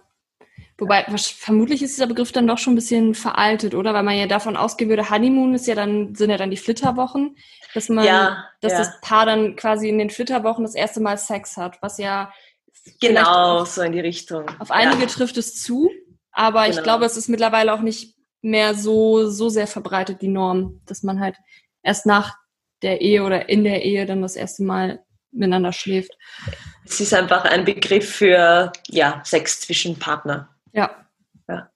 Wobei, 0.80 1.04
vermutlich 1.16 1.82
ist 1.82 1.96
dieser 1.96 2.06
Begriff 2.06 2.30
dann 2.30 2.46
doch 2.46 2.58
schon 2.58 2.74
ein 2.74 2.76
bisschen 2.76 3.14
veraltet, 3.16 3.74
oder? 3.74 3.94
Weil 3.94 4.04
man 4.04 4.16
ja 4.16 4.28
davon 4.28 4.56
ausgehen 4.56 4.88
würde, 4.88 5.11
Honeymoon 5.11 5.54
ist 5.54 5.66
ja 5.66 5.74
dann, 5.74 6.14
sind 6.14 6.30
ja 6.30 6.37
dann 6.37 6.52
die 6.52 6.56
Flitterwochen, 6.56 7.37
dass 7.74 7.88
man, 7.88 8.04
ja, 8.04 8.44
dass 8.61 8.72
ja. 8.72 8.78
das 8.78 9.00
Paar 9.00 9.26
dann 9.26 9.56
quasi 9.56 9.88
in 9.88 9.98
den 9.98 10.11
Flitterwochen 10.11 10.62
das 10.62 10.76
erste 10.76 11.00
Mal 11.00 11.18
Sex 11.18 11.56
hat, 11.56 11.82
was 11.82 11.98
ja 11.98 12.32
genau 13.00 13.64
so 13.64 13.82
in 13.82 13.90
die 13.90 14.00
Richtung. 14.00 14.44
Auf 14.61 14.70
einige 14.70 15.02
ja. 15.02 15.08
trifft 15.08 15.37
es 15.37 15.61
zu, 15.61 15.90
aber 16.38 16.66
genau. 16.66 16.77
ich 16.77 16.85
glaube, 16.85 17.05
es 17.05 17.16
ist 17.16 17.29
mittlerweile 17.29 17.74
auch 17.74 17.81
nicht 17.81 18.14
mehr 18.42 18.74
so, 18.74 19.29
so 19.29 19.48
sehr 19.48 19.66
verbreitet, 19.66 20.22
die 20.22 20.29
Norm, 20.29 20.81
dass 20.87 21.03
man 21.03 21.18
halt 21.18 21.35
erst 21.83 22.07
nach 22.07 22.37
der 22.83 23.01
Ehe 23.01 23.24
oder 23.24 23.48
in 23.48 23.64
der 23.64 23.85
Ehe 23.85 24.07
dann 24.07 24.22
das 24.22 24.37
erste 24.37 24.62
Mal 24.62 25.05
miteinander 25.33 25.72
schläft. 25.72 26.16
Es 26.85 27.01
ist 27.01 27.12
einfach 27.12 27.44
ein 27.44 27.64
Begriff 27.64 28.09
für 28.09 28.72
ja, 28.87 29.20
Sex 29.24 29.62
zwischen 29.62 29.98
Partner. 29.98 30.55
Ja. 30.72 31.09
ja. 31.48 31.72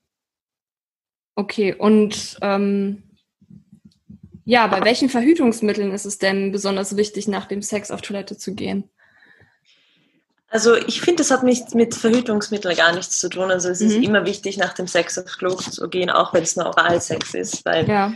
Okay, 1.34 1.74
und 1.74 2.38
ähm, 2.40 3.02
ja, 4.44 4.68
bei 4.68 4.84
welchen 4.84 5.08
Verhütungsmitteln 5.08 5.90
ist 5.90 6.04
es 6.04 6.18
denn 6.18 6.52
besonders 6.52 6.96
wichtig, 6.96 7.26
nach 7.26 7.46
dem 7.46 7.62
Sex 7.62 7.90
auf 7.90 8.00
Toilette 8.00 8.38
zu 8.38 8.54
gehen? 8.54 8.88
Also 10.52 10.76
ich 10.76 11.00
finde, 11.00 11.22
das 11.22 11.30
hat 11.30 11.42
nichts 11.44 11.72
mit 11.72 11.94
Verhütungsmitteln 11.94 12.76
gar 12.76 12.92
nichts 12.92 13.18
zu 13.18 13.30
tun. 13.30 13.50
Also 13.50 13.70
es 13.70 13.80
mhm. 13.80 13.86
ist 13.86 13.96
immer 13.96 14.26
wichtig, 14.26 14.58
nach 14.58 14.74
dem 14.74 14.86
Sex 14.86 15.18
aufs 15.18 15.38
Klo 15.38 15.54
zu 15.54 15.88
gehen, 15.88 16.10
auch 16.10 16.34
wenn 16.34 16.42
es 16.42 16.56
nur 16.56 16.66
Oralsex 16.66 17.32
ist, 17.32 17.64
weil 17.64 17.88
ja. 17.88 18.12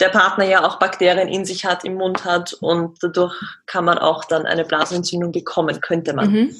der 0.00 0.08
Partner 0.08 0.46
ja 0.46 0.66
auch 0.66 0.80
Bakterien 0.80 1.28
in 1.28 1.44
sich 1.44 1.64
hat, 1.64 1.84
im 1.84 1.94
Mund 1.94 2.24
hat 2.24 2.54
und 2.54 2.98
dadurch 3.02 3.36
kann 3.66 3.84
man 3.84 3.98
auch 3.98 4.24
dann 4.24 4.46
eine 4.46 4.64
Blasenentzündung 4.64 5.30
bekommen, 5.30 5.80
könnte 5.80 6.12
man. 6.12 6.32
Mhm. 6.32 6.56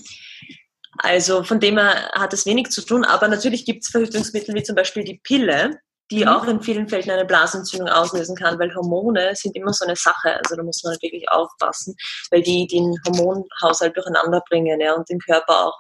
Also 0.98 1.42
von 1.42 1.58
dem 1.58 1.76
her 1.76 2.10
hat 2.12 2.32
es 2.32 2.46
wenig 2.46 2.70
zu 2.70 2.82
tun, 2.82 3.04
aber 3.04 3.26
natürlich 3.26 3.64
gibt 3.64 3.82
es 3.82 3.90
Verhütungsmittel 3.90 4.54
wie 4.54 4.62
zum 4.62 4.76
Beispiel 4.76 5.02
die 5.02 5.18
Pille, 5.18 5.80
die 6.10 6.24
mhm. 6.24 6.28
auch 6.28 6.46
in 6.46 6.62
vielen 6.62 6.88
Fällen 6.88 7.10
eine 7.10 7.24
Blasentzündung 7.24 7.88
auslösen 7.88 8.36
kann, 8.36 8.58
weil 8.58 8.74
Hormone 8.74 9.32
sind 9.34 9.54
immer 9.56 9.72
so 9.72 9.84
eine 9.84 9.96
Sache. 9.96 10.36
Also 10.36 10.56
da 10.56 10.62
muss 10.62 10.82
man 10.82 10.92
halt 10.92 11.02
wirklich 11.02 11.28
aufpassen, 11.30 11.94
weil 12.30 12.42
die 12.42 12.66
den 12.66 12.94
Hormonhaushalt 13.06 13.96
durcheinander 13.96 14.42
bringen 14.48 14.80
ja, 14.80 14.94
und 14.94 15.08
den 15.08 15.18
Körper 15.18 15.66
auch 15.66 15.78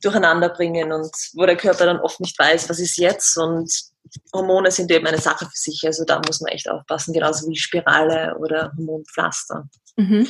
durcheinander 0.00 0.48
bringen 0.48 0.92
und 0.92 1.14
wo 1.34 1.46
der 1.46 1.56
Körper 1.56 1.86
dann 1.86 2.00
oft 2.00 2.20
nicht 2.20 2.38
weiß, 2.38 2.68
was 2.68 2.80
ist 2.80 2.98
jetzt 2.98 3.36
und 3.36 3.70
Hormone 4.34 4.70
sind 4.70 4.90
eben 4.90 5.06
eine 5.06 5.20
Sache 5.20 5.46
für 5.46 5.54
sich. 5.54 5.82
Also 5.84 6.04
da 6.04 6.20
muss 6.26 6.40
man 6.40 6.52
echt 6.52 6.68
aufpassen, 6.68 7.14
genauso 7.14 7.48
wie 7.48 7.56
Spirale 7.56 8.36
oder 8.38 8.72
Hormonpflaster. 8.76 9.68
Mhm. 9.96 10.26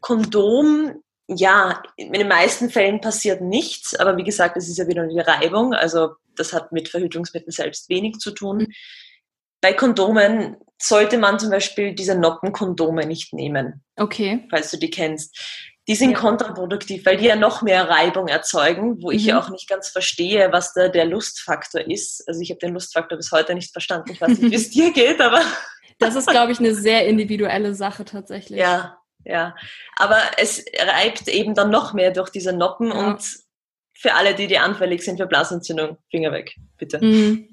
Kondom 0.00 1.02
ja, 1.36 1.82
in 1.96 2.12
den 2.12 2.28
meisten 2.28 2.70
Fällen 2.70 3.00
passiert 3.00 3.40
nichts, 3.40 3.94
aber 3.94 4.16
wie 4.16 4.24
gesagt, 4.24 4.56
es 4.56 4.68
ist 4.68 4.78
ja 4.78 4.88
wieder 4.88 5.06
die 5.06 5.20
Reibung, 5.20 5.74
also 5.74 6.14
das 6.36 6.52
hat 6.52 6.72
mit 6.72 6.88
Verhütungsmitteln 6.88 7.52
selbst 7.52 7.88
wenig 7.88 8.18
zu 8.18 8.32
tun. 8.32 8.58
Mhm. 8.58 8.72
Bei 9.60 9.72
Kondomen 9.74 10.56
sollte 10.80 11.18
man 11.18 11.38
zum 11.38 11.50
Beispiel 11.50 11.94
diese 11.94 12.14
Noppenkondome 12.14 13.06
nicht 13.06 13.34
nehmen. 13.34 13.84
Okay. 13.96 14.46
Falls 14.50 14.70
du 14.70 14.78
die 14.78 14.90
kennst. 14.90 15.38
Die 15.86 15.94
sind 15.94 16.12
ja. 16.12 16.18
kontraproduktiv, 16.18 17.04
weil 17.04 17.16
die 17.16 17.26
ja 17.26 17.36
noch 17.36 17.62
mehr 17.62 17.88
Reibung 17.88 18.28
erzeugen, 18.28 19.02
wo 19.02 19.10
mhm. 19.10 19.16
ich 19.16 19.26
ja 19.26 19.40
auch 19.40 19.50
nicht 19.50 19.68
ganz 19.68 19.88
verstehe, 19.88 20.50
was 20.52 20.72
da 20.72 20.88
der 20.88 21.04
Lustfaktor 21.04 21.82
ist. 21.82 22.26
Also 22.26 22.40
ich 22.40 22.50
habe 22.50 22.60
den 22.60 22.74
Lustfaktor 22.74 23.18
bis 23.18 23.32
heute 23.32 23.54
nicht 23.54 23.72
verstanden. 23.72 24.12
Ich 24.12 24.20
weiß 24.20 24.38
nicht, 24.38 24.50
wie 24.50 24.54
es 24.54 24.70
dir 24.70 24.92
geht, 24.92 25.20
aber. 25.20 25.42
Das 25.98 26.16
ist, 26.16 26.28
glaube 26.28 26.52
ich, 26.52 26.58
eine 26.58 26.74
sehr 26.74 27.06
individuelle 27.06 27.74
Sache 27.74 28.06
tatsächlich. 28.06 28.58
Ja, 28.58 28.99
ja. 29.24 29.54
Aber 29.96 30.18
es 30.38 30.64
reibt 30.78 31.28
eben 31.28 31.54
dann 31.54 31.70
noch 31.70 31.92
mehr 31.92 32.10
durch 32.10 32.30
diese 32.30 32.52
Noppen 32.52 32.88
ja. 32.88 32.94
und 32.94 33.22
für 33.94 34.14
alle, 34.14 34.34
die, 34.34 34.46
die 34.46 34.58
anfällig 34.58 35.02
sind 35.02 35.18
für 35.18 35.26
Blasentzündung, 35.26 35.98
Finger 36.10 36.32
weg, 36.32 36.56
bitte. 36.78 37.04
Mhm. 37.04 37.48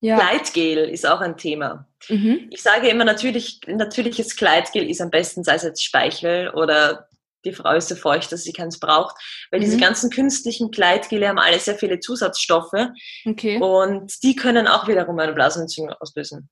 Ja. 0.00 0.16
Gleitgel 0.16 0.88
ist 0.88 1.06
auch 1.06 1.20
ein 1.20 1.36
Thema. 1.36 1.88
Mhm. 2.08 2.48
Ich 2.50 2.62
sage 2.62 2.88
immer, 2.88 3.04
natürlich, 3.04 3.60
natürliches 3.66 4.36
Gleitgel 4.36 4.90
ist 4.90 5.00
am 5.00 5.10
besten, 5.10 5.44
sei 5.44 5.54
es 5.54 5.62
jetzt 5.62 5.84
Speichel 5.84 6.50
oder 6.50 7.08
die 7.44 7.52
Frau 7.52 7.74
ist 7.74 7.88
so 7.88 7.96
feucht, 7.96 8.30
dass 8.32 8.44
sie 8.44 8.52
keins 8.52 8.78
braucht, 8.78 9.16
weil 9.50 9.60
mhm. 9.60 9.64
diese 9.64 9.78
ganzen 9.78 10.10
künstlichen 10.10 10.70
Gleitgele 10.70 11.28
haben 11.28 11.38
alle 11.38 11.58
sehr 11.58 11.76
viele 11.76 12.00
Zusatzstoffe 12.00 12.90
okay. 13.24 13.58
und 13.60 14.22
die 14.22 14.36
können 14.36 14.66
auch 14.68 14.88
wiederum 14.88 15.18
eine 15.18 15.32
Blasenentzündung 15.32 15.94
auslösen. 16.00 16.48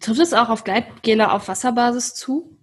Trifft 0.00 0.20
es 0.20 0.32
auch 0.32 0.48
auf 0.48 0.64
Gleitgele 0.64 1.30
auf 1.30 1.48
Wasserbasis 1.48 2.14
zu? 2.14 2.58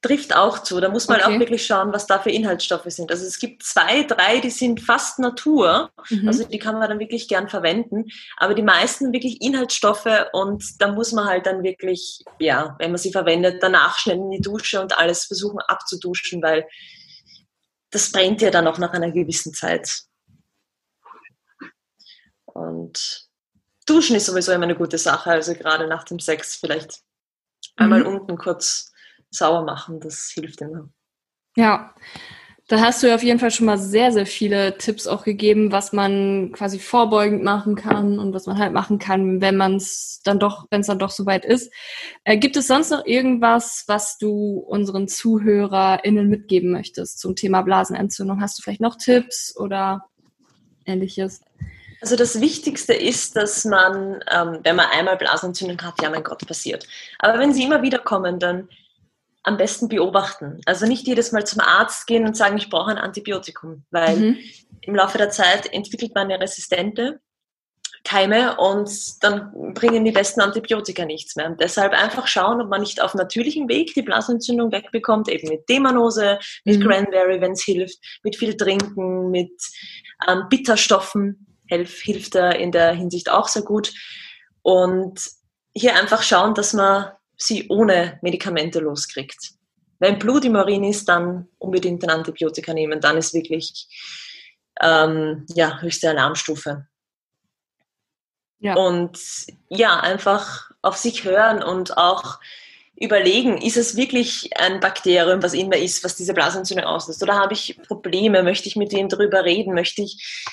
Trifft 0.00 0.36
auch 0.36 0.58
zu. 0.58 0.80
Da 0.80 0.90
muss 0.90 1.08
man 1.08 1.20
okay. 1.20 1.34
auch 1.34 1.38
wirklich 1.38 1.66
schauen, 1.66 1.92
was 1.92 2.06
da 2.06 2.18
für 2.18 2.30
Inhaltsstoffe 2.30 2.86
sind. 2.88 3.10
Also 3.10 3.24
es 3.24 3.38
gibt 3.38 3.62
zwei, 3.62 4.02
drei, 4.02 4.40
die 4.40 4.50
sind 4.50 4.80
fast 4.80 5.18
Natur. 5.18 5.90
Mhm. 6.10 6.28
Also 6.28 6.44
die 6.44 6.58
kann 6.58 6.78
man 6.78 6.88
dann 6.88 6.98
wirklich 6.98 7.26
gern 7.26 7.48
verwenden. 7.48 8.06
Aber 8.36 8.54
die 8.54 8.62
meisten 8.62 9.12
wirklich 9.12 9.40
Inhaltsstoffe 9.40 10.26
und 10.32 10.80
da 10.80 10.92
muss 10.92 11.12
man 11.12 11.26
halt 11.26 11.46
dann 11.46 11.62
wirklich, 11.62 12.22
ja, 12.38 12.76
wenn 12.78 12.90
man 12.90 12.98
sie 12.98 13.12
verwendet, 13.12 13.62
danach 13.62 13.98
schnell 13.98 14.16
in 14.16 14.30
die 14.30 14.42
Dusche 14.42 14.80
und 14.80 14.98
alles 14.98 15.24
versuchen 15.24 15.60
abzuduschen, 15.60 16.42
weil 16.42 16.66
das 17.90 18.10
brennt 18.12 18.42
ja 18.42 18.50
dann 18.50 18.66
auch 18.66 18.78
nach 18.78 18.92
einer 18.92 19.10
gewissen 19.10 19.54
Zeit. 19.54 20.02
Und 22.44 23.23
Duschen 23.86 24.16
ist 24.16 24.26
sowieso 24.26 24.52
immer 24.52 24.64
eine 24.64 24.76
gute 24.76 24.98
Sache. 24.98 25.30
Also 25.30 25.54
gerade 25.54 25.86
nach 25.86 26.04
dem 26.04 26.18
Sex 26.18 26.56
vielleicht 26.56 27.02
einmal 27.76 28.00
mhm. 28.00 28.06
unten 28.06 28.38
kurz 28.38 28.92
sauer 29.30 29.64
machen, 29.64 30.00
das 30.00 30.30
hilft 30.32 30.60
immer. 30.60 30.88
Ja, 31.56 31.94
da 32.66 32.80
hast 32.80 33.02
du 33.02 33.08
ja 33.08 33.14
auf 33.14 33.22
jeden 33.22 33.38
Fall 33.38 33.50
schon 33.50 33.66
mal 33.66 33.76
sehr, 33.76 34.10
sehr 34.10 34.24
viele 34.24 34.78
Tipps 34.78 35.06
auch 35.06 35.24
gegeben, 35.24 35.70
was 35.70 35.92
man 35.92 36.50
quasi 36.52 36.78
vorbeugend 36.78 37.42
machen 37.42 37.74
kann 37.74 38.18
und 38.18 38.32
was 38.32 38.46
man 38.46 38.58
halt 38.58 38.72
machen 38.72 38.98
kann, 38.98 39.42
wenn 39.42 39.56
man 39.56 39.76
es 39.76 40.22
dann 40.24 40.38
doch, 40.38 40.66
wenn 40.70 40.80
es 40.80 40.86
dann 40.86 40.98
doch 40.98 41.10
soweit 41.10 41.44
ist. 41.44 41.70
Äh, 42.24 42.38
gibt 42.38 42.56
es 42.56 42.66
sonst 42.66 42.90
noch 42.90 43.04
irgendwas, 43.04 43.84
was 43.86 44.16
du 44.16 44.64
unseren 44.66 45.08
ZuhörerInnen 45.08 46.26
mitgeben 46.26 46.72
möchtest 46.72 47.18
zum 47.18 47.36
Thema 47.36 47.60
Blasenentzündung? 47.60 48.40
Hast 48.40 48.58
du 48.58 48.62
vielleicht 48.62 48.80
noch 48.80 48.96
Tipps 48.96 49.54
oder 49.58 50.06
ähnliches? 50.86 51.42
Also 52.04 52.16
das 52.16 52.38
Wichtigste 52.38 52.92
ist, 52.92 53.34
dass 53.34 53.64
man, 53.64 54.22
ähm, 54.30 54.60
wenn 54.62 54.76
man 54.76 54.90
einmal 54.90 55.16
Blasenentzündung 55.16 55.80
hat, 55.80 56.02
ja 56.02 56.10
mein 56.10 56.22
Gott, 56.22 56.46
passiert. 56.46 56.86
Aber 57.18 57.38
wenn 57.38 57.54
sie 57.54 57.64
immer 57.64 57.80
wieder 57.80 57.98
kommen, 57.98 58.38
dann 58.38 58.68
am 59.42 59.56
besten 59.56 59.88
beobachten. 59.88 60.60
Also 60.66 60.84
nicht 60.84 61.06
jedes 61.06 61.32
Mal 61.32 61.46
zum 61.46 61.60
Arzt 61.60 62.06
gehen 62.06 62.26
und 62.26 62.36
sagen, 62.36 62.58
ich 62.58 62.68
brauche 62.68 62.90
ein 62.90 62.98
Antibiotikum, 62.98 63.86
weil 63.90 64.16
mhm. 64.16 64.38
im 64.82 64.94
Laufe 64.94 65.16
der 65.16 65.30
Zeit 65.30 65.72
entwickelt 65.72 66.14
man 66.14 66.30
eine 66.30 66.42
resistente 66.42 67.20
Keime 68.04 68.58
und 68.58 68.90
dann 69.24 69.72
bringen 69.72 70.04
die 70.04 70.12
besten 70.12 70.42
Antibiotika 70.42 71.06
nichts 71.06 71.36
mehr. 71.36 71.46
Und 71.46 71.58
deshalb 71.58 71.94
einfach 71.94 72.26
schauen, 72.26 72.60
ob 72.60 72.68
man 72.68 72.82
nicht 72.82 73.00
auf 73.00 73.14
natürlichem 73.14 73.66
Weg 73.70 73.94
die 73.94 74.02
Blasenentzündung 74.02 74.72
wegbekommt, 74.72 75.30
eben 75.30 75.48
mit 75.48 75.66
Demanose, 75.70 76.38
mit 76.66 76.80
mhm. 76.80 76.82
Cranberry, 76.82 77.40
wenn 77.40 77.52
es 77.52 77.62
hilft, 77.62 77.96
mit 78.22 78.36
viel 78.36 78.58
Trinken, 78.58 79.30
mit 79.30 79.58
ähm, 80.28 80.42
Bitterstoffen, 80.50 81.46
hilf, 81.66 82.00
hilft 82.00 82.34
da 82.34 82.50
in 82.50 82.72
der 82.72 82.92
Hinsicht 82.92 83.30
auch 83.30 83.48
sehr 83.48 83.62
gut. 83.62 83.92
Und 84.62 85.20
hier 85.74 85.96
einfach 85.96 86.22
schauen, 86.22 86.54
dass 86.54 86.72
man 86.72 87.12
sie 87.36 87.68
ohne 87.68 88.18
Medikamente 88.22 88.80
loskriegt. 88.80 89.52
Wenn 89.98 90.18
Blut 90.18 90.44
im 90.44 90.56
Urin 90.56 90.84
ist, 90.84 91.08
dann 91.08 91.48
unbedingt 91.58 92.04
ein 92.04 92.10
Antibiotika 92.10 92.72
nehmen. 92.72 93.00
Dann 93.00 93.16
ist 93.16 93.34
wirklich 93.34 93.88
ähm, 94.80 95.46
ja, 95.54 95.80
höchste 95.80 96.10
Alarmstufe. 96.10 96.86
Ja. 98.58 98.74
Und 98.74 99.18
ja, 99.68 100.00
einfach 100.00 100.70
auf 100.82 100.96
sich 100.96 101.24
hören 101.24 101.62
und 101.62 101.96
auch 101.96 102.38
überlegen, 102.96 103.58
ist 103.58 103.76
es 103.76 103.96
wirklich 103.96 104.56
ein 104.56 104.80
Bakterium, 104.80 105.42
was 105.42 105.54
in 105.54 105.68
mir 105.68 105.78
ist, 105.78 106.04
was 106.04 106.16
diese 106.16 106.32
Blasenentzündung 106.32 106.86
auslöst? 106.86 107.22
Oder 107.22 107.34
habe 107.34 107.54
ich 107.54 107.80
Probleme? 107.86 108.42
Möchte 108.42 108.68
ich 108.68 108.76
mit 108.76 108.92
denen 108.92 109.08
darüber 109.08 109.44
reden? 109.44 109.74
Möchte 109.74 110.02
ich 110.02 110.44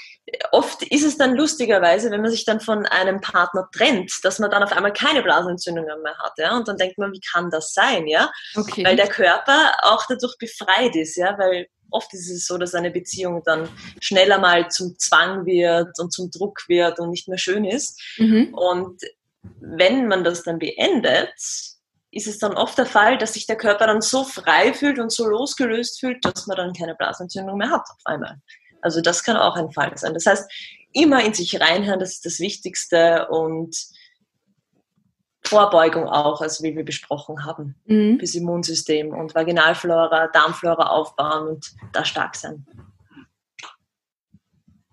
oft 0.51 0.83
ist 0.83 1.03
es 1.03 1.17
dann 1.17 1.35
lustigerweise, 1.35 2.11
wenn 2.11 2.21
man 2.21 2.31
sich 2.31 2.45
dann 2.45 2.59
von 2.59 2.85
einem 2.85 3.21
Partner 3.21 3.67
trennt, 3.71 4.11
dass 4.23 4.39
man 4.39 4.51
dann 4.51 4.63
auf 4.63 4.71
einmal 4.71 4.93
keine 4.93 5.23
Blasenentzündungen 5.23 6.01
mehr 6.01 6.17
hat, 6.19 6.33
ja, 6.37 6.55
und 6.55 6.67
dann 6.67 6.77
denkt 6.77 6.97
man, 6.97 7.11
wie 7.11 7.21
kann 7.31 7.49
das 7.49 7.73
sein, 7.73 8.07
ja? 8.07 8.31
Okay. 8.55 8.85
Weil 8.85 8.95
der 8.95 9.07
Körper 9.07 9.73
auch 9.81 10.05
dadurch 10.07 10.37
befreit 10.37 10.95
ist, 10.95 11.17
ja, 11.17 11.37
weil 11.37 11.67
oft 11.89 12.13
ist 12.13 12.29
es 12.29 12.45
so, 12.45 12.57
dass 12.57 12.73
eine 12.73 12.91
Beziehung 12.91 13.41
dann 13.45 13.67
schneller 13.99 14.39
mal 14.39 14.69
zum 14.69 14.97
Zwang 14.97 15.45
wird 15.45 15.99
und 15.99 16.11
zum 16.11 16.31
Druck 16.31 16.59
wird 16.67 16.99
und 16.99 17.09
nicht 17.09 17.27
mehr 17.27 17.37
schön 17.37 17.65
ist. 17.65 18.01
Mhm. 18.17 18.53
Und 18.53 19.01
wenn 19.59 20.07
man 20.07 20.23
das 20.23 20.43
dann 20.43 20.59
beendet, 20.59 21.33
ist 22.11 22.27
es 22.27 22.39
dann 22.39 22.53
oft 22.53 22.77
der 22.77 22.85
Fall, 22.85 23.17
dass 23.17 23.33
sich 23.33 23.47
der 23.47 23.55
Körper 23.55 23.87
dann 23.87 24.01
so 24.01 24.23
frei 24.23 24.73
fühlt 24.73 24.99
und 24.99 25.11
so 25.11 25.25
losgelöst 25.25 25.99
fühlt, 25.99 26.23
dass 26.25 26.47
man 26.47 26.57
dann 26.57 26.73
keine 26.73 26.95
Blasenentzündung 26.95 27.57
mehr 27.57 27.69
hat 27.69 27.81
auf 27.89 28.01
einmal. 28.05 28.37
Also 28.81 29.01
das 29.01 29.23
kann 29.23 29.37
auch 29.37 29.55
ein 29.55 29.71
Fall 29.71 29.97
sein. 29.97 30.13
Das 30.13 30.25
heißt, 30.25 30.51
immer 30.93 31.23
in 31.23 31.33
sich 31.33 31.59
reinhören, 31.59 31.99
das 31.99 32.13
ist 32.13 32.25
das 32.25 32.39
Wichtigste 32.39 33.27
und 33.29 33.75
Vorbeugung 35.43 36.07
auch, 36.07 36.41
also 36.41 36.63
wie 36.63 36.75
wir 36.75 36.85
besprochen 36.85 37.45
haben, 37.45 37.75
mhm. 37.85 38.19
fürs 38.19 38.35
Immunsystem 38.35 39.09
und 39.09 39.33
Vaginalflora, 39.33 40.27
Darmflora 40.27 40.87
aufbauen 40.87 41.47
und 41.47 41.71
da 41.93 42.05
stark 42.05 42.35
sein. 42.35 42.65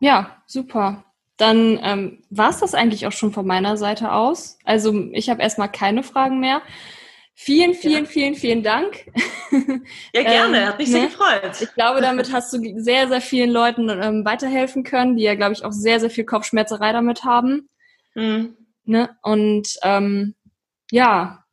Ja, 0.00 0.42
super. 0.46 1.04
Dann 1.36 1.78
ähm, 1.82 2.24
war 2.30 2.50
es 2.50 2.58
das 2.58 2.74
eigentlich 2.74 3.06
auch 3.06 3.12
schon 3.12 3.32
von 3.32 3.46
meiner 3.46 3.76
Seite 3.76 4.12
aus. 4.12 4.58
Also 4.64 4.92
ich 5.12 5.30
habe 5.30 5.42
erstmal 5.42 5.70
keine 5.70 6.02
Fragen 6.02 6.40
mehr. 6.40 6.62
Vielen, 7.40 7.72
vielen, 7.74 8.04
ja. 8.04 8.10
vielen, 8.10 8.34
vielen 8.34 8.62
Dank. 8.64 9.06
Ja, 10.12 10.22
gerne. 10.22 10.58
ähm, 10.58 10.66
Hat 10.66 10.78
mich 10.78 10.88
ne? 10.88 10.94
sehr 10.94 11.06
gefreut. 11.06 11.62
Ich 11.62 11.72
glaube, 11.72 12.02
damit 12.02 12.32
hast 12.34 12.52
du 12.52 12.60
sehr, 12.82 13.08
sehr 13.08 13.20
vielen 13.22 13.50
Leuten 13.50 13.88
ähm, 13.88 14.24
weiterhelfen 14.24 14.82
können, 14.82 15.16
die 15.16 15.22
ja, 15.22 15.36
glaube 15.36 15.52
ich, 15.52 15.64
auch 15.64 15.72
sehr, 15.72 16.00
sehr 16.00 16.10
viel 16.10 16.24
Kopfschmerzerei 16.24 16.92
damit 16.92 17.24
haben. 17.24 17.68
Mhm. 18.14 18.56
Ne? 18.84 19.16
Und 19.22 19.78
ähm, 19.82 20.34
ja, 20.90 21.44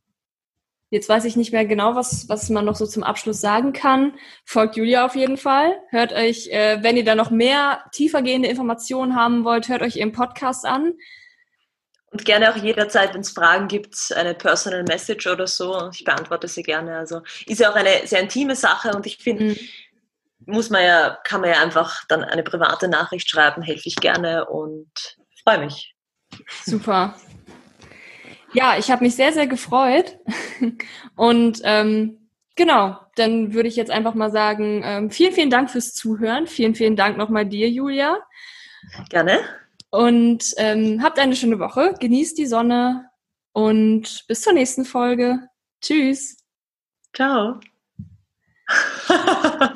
jetzt 0.90 1.08
weiß 1.08 1.24
ich 1.24 1.38
nicht 1.38 1.54
mehr 1.54 1.66
genau, 1.66 1.96
was, 1.96 2.28
was 2.28 2.50
man 2.50 2.66
noch 2.66 2.76
so 2.76 2.88
zum 2.88 3.04
Abschluss 3.04 3.40
sagen 3.40 3.72
kann. 3.72 4.16
Folgt 4.44 4.76
Julia 4.76 5.06
auf 5.06 5.16
jeden 5.16 5.38
Fall. 5.38 5.78
Hört 5.92 6.12
euch, 6.12 6.48
äh, 6.48 6.80
wenn 6.82 6.98
ihr 6.98 7.06
da 7.06 7.16
noch 7.16 7.30
mehr 7.30 7.86
tiefergehende 7.94 8.50
Informationen 8.50 9.16
haben 9.16 9.46
wollt, 9.46 9.70
hört 9.70 9.84
euch 9.84 9.98
ihren 9.98 10.12
Podcast 10.12 10.66
an. 10.66 10.94
Und 12.16 12.24
gerne 12.24 12.50
auch 12.50 12.56
jederzeit, 12.56 13.14
wenn 13.14 13.20
es 13.20 13.32
Fragen 13.32 13.68
gibt, 13.68 14.14
eine 14.16 14.34
Personal 14.34 14.84
Message 14.84 15.28
oder 15.28 15.48
so. 15.48 15.90
Ich 15.92 16.06
beantworte 16.06 16.48
sie 16.48 16.64
gerne. 16.64 16.98
Also 16.98 17.24
ist 17.46 17.60
ja 17.60 17.70
auch 17.70 17.76
eine 17.76 18.08
sehr 18.08 18.22
intime 18.22 18.56
Sache 18.56 18.94
und 18.96 19.06
ich 19.06 19.18
finde, 19.18 19.44
mhm. 19.44 19.58
muss 20.46 20.70
man 20.70 20.82
ja, 20.82 21.20
kann 21.26 21.42
man 21.42 21.50
ja 21.50 21.62
einfach 21.62 22.06
dann 22.08 22.24
eine 22.24 22.44
private 22.44 22.88
Nachricht 22.88 23.30
schreiben, 23.30 23.64
helfe 23.64 23.90
ich 23.90 23.98
gerne 23.98 24.46
und 24.46 24.88
freue 25.44 25.58
mich. 25.58 25.94
Super. 26.64 27.16
Ja, 28.54 28.78
ich 28.78 28.90
habe 28.90 29.04
mich 29.04 29.18
sehr, 29.18 29.34
sehr 29.34 29.48
gefreut. 29.48 30.18
Und 31.18 31.60
ähm, 31.66 32.30
genau, 32.56 32.98
dann 33.18 33.54
würde 33.54 33.68
ich 33.68 33.76
jetzt 33.76 33.92
einfach 33.92 34.14
mal 34.14 34.32
sagen, 34.32 34.84
ähm, 34.86 35.12
vielen, 35.12 35.34
vielen 35.34 35.50
Dank 35.50 35.70
fürs 35.70 35.94
Zuhören. 35.94 36.48
Vielen, 36.48 36.76
vielen 36.76 36.96
Dank 36.96 37.18
nochmal 37.18 37.46
dir, 37.46 37.70
Julia. 37.70 38.20
Gerne. 39.10 39.42
Und 39.90 40.54
ähm, 40.58 41.02
habt 41.02 41.20
eine 41.20 41.36
schöne 41.36 41.60
Woche, 41.60 41.94
genießt 42.00 42.38
die 42.38 42.48
Sonne 42.48 43.10
und 43.54 44.26
bis 44.28 44.42
zur 44.42 44.54
nächsten 44.54 44.86
Folge. 44.86 45.48
Tschüss. 45.82 46.38
Ciao. 47.14 47.60